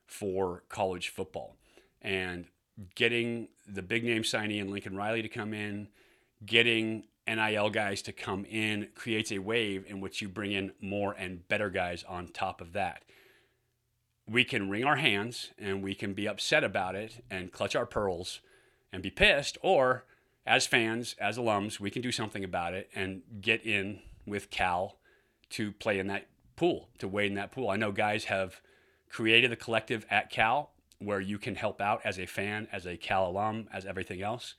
for 0.05 0.63
college 0.69 1.09
football. 1.09 1.55
And 2.01 2.45
getting 2.95 3.49
the 3.67 3.81
big 3.81 4.03
name 4.03 4.23
signee 4.23 4.61
and 4.61 4.71
Lincoln 4.71 4.95
Riley 4.95 5.21
to 5.21 5.29
come 5.29 5.53
in, 5.53 5.89
getting 6.45 7.05
NIL 7.27 7.69
guys 7.69 8.01
to 8.03 8.11
come 8.13 8.45
in 8.45 8.87
creates 8.95 9.31
a 9.31 9.39
wave 9.39 9.85
in 9.87 9.99
which 9.99 10.21
you 10.21 10.29
bring 10.29 10.51
in 10.51 10.71
more 10.81 11.13
and 11.13 11.47
better 11.47 11.69
guys 11.69 12.03
on 12.07 12.27
top 12.27 12.61
of 12.61 12.73
that. 12.73 13.03
we 14.27 14.43
can 14.43 14.69
wring 14.69 14.83
our 14.83 14.97
hands 14.97 15.49
and 15.57 15.81
we 15.83 15.95
can 15.95 16.13
be 16.13 16.27
upset 16.27 16.63
about 16.63 16.95
it 16.95 17.23
and 17.29 17.51
clutch 17.51 17.75
our 17.75 17.85
pearls 17.85 18.41
and 18.91 19.03
be 19.03 19.09
pissed, 19.09 19.57
or 19.61 20.05
as 20.45 20.65
fans, 20.65 21.15
as 21.19 21.37
alums, 21.37 21.79
we 21.79 21.91
can 21.91 22.01
do 22.01 22.11
something 22.11 22.43
about 22.43 22.73
it 22.73 22.89
and 22.95 23.21
get 23.41 23.65
in 23.65 23.99
with 24.25 24.49
Cal 24.49 24.97
to 25.51 25.71
play 25.71 25.99
in 25.99 26.07
that 26.07 26.27
pool, 26.55 26.89
to 26.97 27.07
wade 27.07 27.29
in 27.29 27.35
that 27.35 27.51
pool. 27.51 27.69
I 27.69 27.75
know 27.75 27.91
guys 27.91 28.25
have 28.25 28.61
created 29.09 29.51
a 29.51 29.55
collective 29.55 30.05
at 30.09 30.29
Cal 30.29 30.71
where 30.99 31.21
you 31.21 31.37
can 31.37 31.55
help 31.55 31.79
out 31.79 32.01
as 32.03 32.19
a 32.19 32.25
fan, 32.25 32.67
as 32.71 32.85
a 32.85 32.97
Cal 32.97 33.29
alum, 33.29 33.67
as 33.71 33.85
everything 33.85 34.21
else, 34.21 34.55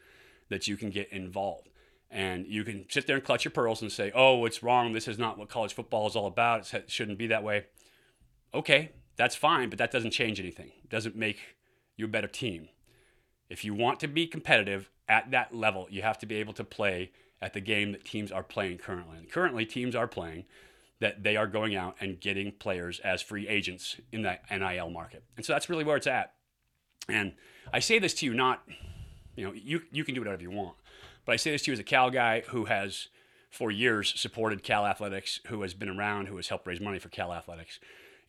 that 0.49 0.67
you 0.67 0.77
can 0.77 0.91
get 0.91 1.13
involved. 1.13 1.69
And 2.11 2.47
you 2.47 2.65
can 2.65 2.87
sit 2.89 3.07
there 3.07 3.17
and 3.17 3.25
clutch 3.25 3.45
your 3.45 3.53
pearls 3.53 3.83
and 3.83 3.93
say, 3.93 4.11
oh, 4.15 4.45
it's 4.45 4.63
wrong. 4.63 4.93
This 4.93 5.07
is 5.07 5.19
not 5.19 5.39
what 5.39 5.49
college 5.49 5.75
football 5.75 6.09
is 6.09 6.17
all 6.17 6.27
about. 6.27 6.73
It 6.73 6.91
shouldn't 6.91 7.19
be 7.19 7.29
that 7.29 7.45
way. 7.45 7.67
Okay, 8.53 8.91
that's 9.17 9.37
fine, 9.37 9.69
but 9.69 9.79
that 9.79 9.93
doesn't 9.93 10.11
change 10.11 10.41
anything. 10.41 10.73
It 10.83 10.91
doesn't 10.91 11.15
make 11.15 11.39
you 11.97 12.07
a 12.07 12.09
better 12.09 12.27
team. 12.27 12.69
If 13.51 13.65
you 13.65 13.75
want 13.75 14.01
to 14.01 14.09
be 14.09 14.27
competitive 14.27 14.89
at 15.09 15.33
that 15.33 15.55
level, 15.55 15.89
you 15.91 16.03
have 16.03 16.19
to 16.19 16.27
be 16.27 16.37
able 16.37 16.53
to 16.55 16.65
play 16.65 17.11
at 17.43 17.53
the 17.53 17.61
game 17.61 17.93
that 17.93 18.05
teams 18.05 18.31
are 18.31 18.43
playing 18.43 18.79
currently. 18.79 19.19
And 19.19 19.31
currently, 19.31 19.67
teams 19.67 19.95
are 19.95 20.07
playing 20.07 20.45
that 21.01 21.23
they 21.23 21.37
are 21.37 21.47
going 21.47 21.75
out 21.75 21.97
and 22.01 22.21
getting 22.21 22.53
players 22.53 23.01
as 23.01 23.23
free 23.23 23.49
agents 23.49 23.97
in 24.13 24.23
the 24.23 24.39
NIL 24.51 24.91
market. 24.91 25.25
And 25.37 25.45
so 25.45 25.53
that's 25.53 25.69
really 25.69 25.85
where 25.85 25.97
it's 25.97 26.07
at. 26.07 26.35
And 27.09 27.33
I 27.73 27.81
say 27.81 27.99
this 27.99 28.15
to 28.15 28.27
you 28.27 28.35
not, 28.35 28.63
you 29.35 29.45
know, 29.45 29.53
you, 29.53 29.83
you 29.91 30.05
can 30.05 30.15
do 30.15 30.21
whatever 30.21 30.43
you 30.43 30.51
want, 30.51 30.77
but 31.25 31.33
I 31.33 31.37
say 31.37 31.51
this 31.51 31.63
to 31.63 31.71
you 31.71 31.73
as 31.73 31.79
a 31.79 31.85
Cal 31.85 32.11
guy 32.11 32.43
who 32.49 32.67
has 32.67 33.09
for 33.51 33.71
years 33.71 34.13
supported 34.21 34.63
Cal 34.63 34.87
Athletics, 34.87 35.41
who 35.47 35.63
has 35.63 35.75
been 35.75 35.89
around, 35.89 36.27
who 36.27 36.37
has 36.37 36.49
helped 36.49 36.67
raise 36.67 36.81
money 36.81 36.99
for 36.99 37.09
Cal 37.09 37.33
Athletics, 37.33 37.81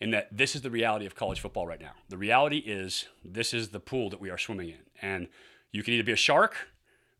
in 0.01 0.09
that 0.11 0.35
this 0.35 0.55
is 0.55 0.63
the 0.63 0.71
reality 0.71 1.05
of 1.05 1.15
college 1.15 1.39
football 1.39 1.67
right 1.67 1.79
now. 1.79 1.93
The 2.09 2.17
reality 2.17 2.57
is 2.57 3.05
this 3.23 3.53
is 3.53 3.69
the 3.69 3.79
pool 3.79 4.09
that 4.09 4.19
we 4.19 4.31
are 4.31 4.37
swimming 4.37 4.69
in. 4.69 4.79
And 4.99 5.27
you 5.71 5.83
can 5.83 5.93
either 5.93 6.03
be 6.03 6.11
a 6.11 6.17
shark 6.17 6.69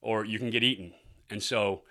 or 0.01 0.25
you 0.25 0.39
can 0.39 0.49
get 0.49 0.63
eaten. 0.63 0.93
And 1.29 1.43
so 1.43 1.83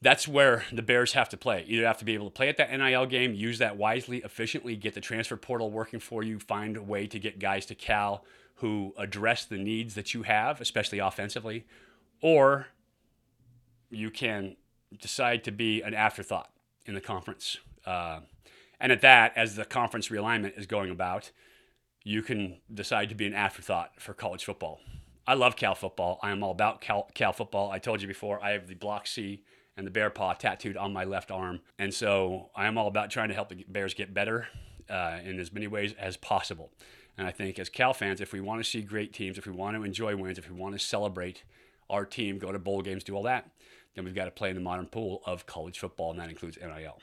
that's 0.00 0.28
where 0.28 0.64
the 0.72 0.82
Bears 0.82 1.14
have 1.14 1.28
to 1.30 1.36
play. 1.36 1.64
Either 1.66 1.84
have 1.84 1.98
to 1.98 2.04
be 2.04 2.14
able 2.14 2.26
to 2.26 2.30
play 2.30 2.48
at 2.48 2.56
that 2.58 2.70
NIL 2.70 3.06
game, 3.06 3.34
use 3.34 3.58
that 3.58 3.76
wisely, 3.76 4.18
efficiently, 4.18 4.76
get 4.76 4.94
the 4.94 5.00
transfer 5.00 5.36
portal 5.36 5.68
working 5.72 5.98
for 5.98 6.22
you, 6.22 6.38
find 6.38 6.76
a 6.76 6.82
way 6.82 7.08
to 7.08 7.18
get 7.18 7.40
guys 7.40 7.66
to 7.66 7.74
Cal 7.74 8.24
who 8.56 8.94
address 8.96 9.44
the 9.44 9.58
needs 9.58 9.94
that 9.94 10.14
you 10.14 10.22
have, 10.22 10.60
especially 10.60 10.98
offensively, 10.98 11.64
or 12.20 12.68
you 13.90 14.10
can 14.10 14.56
decide 15.00 15.44
to 15.44 15.52
be 15.52 15.80
an 15.82 15.94
afterthought 15.94 16.50
in 16.86 16.94
the 16.94 17.00
conference. 17.00 17.58
Uh, 17.86 18.20
and 18.80 18.92
at 18.92 19.00
that, 19.02 19.32
as 19.36 19.56
the 19.56 19.64
conference 19.64 20.08
realignment 20.08 20.58
is 20.58 20.66
going 20.66 20.90
about, 20.90 21.30
you 22.04 22.22
can 22.22 22.58
decide 22.72 23.08
to 23.08 23.14
be 23.14 23.26
an 23.26 23.34
afterthought 23.34 24.00
for 24.00 24.14
college 24.14 24.44
football. 24.44 24.80
I 25.26 25.34
love 25.34 25.56
Cal 25.56 25.74
football. 25.74 26.18
I 26.22 26.30
am 26.30 26.42
all 26.42 26.52
about 26.52 26.80
Cal, 26.80 27.08
Cal 27.14 27.32
football. 27.32 27.70
I 27.70 27.78
told 27.78 28.00
you 28.00 28.08
before, 28.08 28.42
I 28.42 28.52
have 28.52 28.66
the 28.66 28.74
Block 28.74 29.06
C 29.06 29.42
and 29.76 29.86
the 29.86 29.90
bear 29.90 30.10
paw 30.10 30.32
tattooed 30.32 30.76
on 30.76 30.92
my 30.92 31.04
left 31.04 31.30
arm. 31.30 31.60
And 31.78 31.92
so 31.92 32.50
I 32.56 32.66
am 32.66 32.78
all 32.78 32.86
about 32.88 33.10
trying 33.10 33.28
to 33.28 33.34
help 33.34 33.50
the 33.50 33.64
Bears 33.68 33.94
get 33.94 34.14
better 34.14 34.48
uh, 34.88 35.18
in 35.22 35.38
as 35.38 35.52
many 35.52 35.66
ways 35.66 35.94
as 35.98 36.16
possible. 36.16 36.70
And 37.18 37.26
I 37.26 37.30
think 37.30 37.58
as 37.58 37.68
Cal 37.68 37.92
fans, 37.92 38.20
if 38.20 38.32
we 38.32 38.40
want 38.40 38.64
to 38.64 38.68
see 38.68 38.80
great 38.80 39.12
teams, 39.12 39.38
if 39.38 39.46
we 39.46 39.52
want 39.52 39.76
to 39.76 39.82
enjoy 39.82 40.16
wins, 40.16 40.38
if 40.38 40.48
we 40.48 40.56
want 40.56 40.74
to 40.74 40.78
celebrate 40.78 41.42
our 41.90 42.04
team, 42.04 42.38
go 42.38 42.52
to 42.52 42.58
bowl 42.58 42.80
games, 42.80 43.04
do 43.04 43.14
all 43.14 43.24
that, 43.24 43.50
then 43.94 44.04
we've 44.04 44.14
got 44.14 44.26
to 44.26 44.30
play 44.30 44.48
in 44.50 44.54
the 44.54 44.62
modern 44.62 44.86
pool 44.86 45.22
of 45.26 45.44
college 45.44 45.78
football, 45.78 46.10
and 46.10 46.20
that 46.20 46.30
includes 46.30 46.56
NIL. 46.60 46.98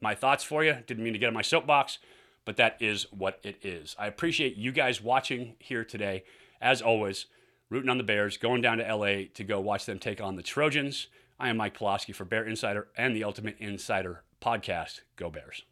My 0.00 0.14
thoughts 0.14 0.44
for 0.44 0.64
you. 0.64 0.78
Didn't 0.86 1.04
mean 1.04 1.12
to 1.12 1.18
get 1.18 1.26
on 1.26 1.34
my 1.34 1.42
soapbox, 1.42 1.98
but 2.44 2.56
that 2.56 2.76
is 2.80 3.06
what 3.12 3.38
it 3.42 3.58
is. 3.62 3.94
I 3.98 4.06
appreciate 4.06 4.56
you 4.56 4.72
guys 4.72 5.02
watching 5.02 5.56
here 5.58 5.84
today. 5.84 6.24
As 6.60 6.80
always, 6.80 7.26
rooting 7.68 7.90
on 7.90 7.98
the 7.98 8.04
Bears, 8.04 8.36
going 8.36 8.62
down 8.62 8.78
to 8.78 8.94
LA 8.94 9.24
to 9.34 9.44
go 9.44 9.60
watch 9.60 9.86
them 9.86 9.98
take 9.98 10.20
on 10.20 10.36
the 10.36 10.42
Trojans. 10.42 11.08
I 11.38 11.48
am 11.48 11.58
Mike 11.58 11.76
Pawlowski 11.76 12.14
for 12.14 12.24
Bear 12.24 12.44
Insider 12.44 12.88
and 12.96 13.14
the 13.14 13.24
Ultimate 13.24 13.56
Insider 13.58 14.24
podcast. 14.40 15.00
Go 15.16 15.30
Bears. 15.30 15.62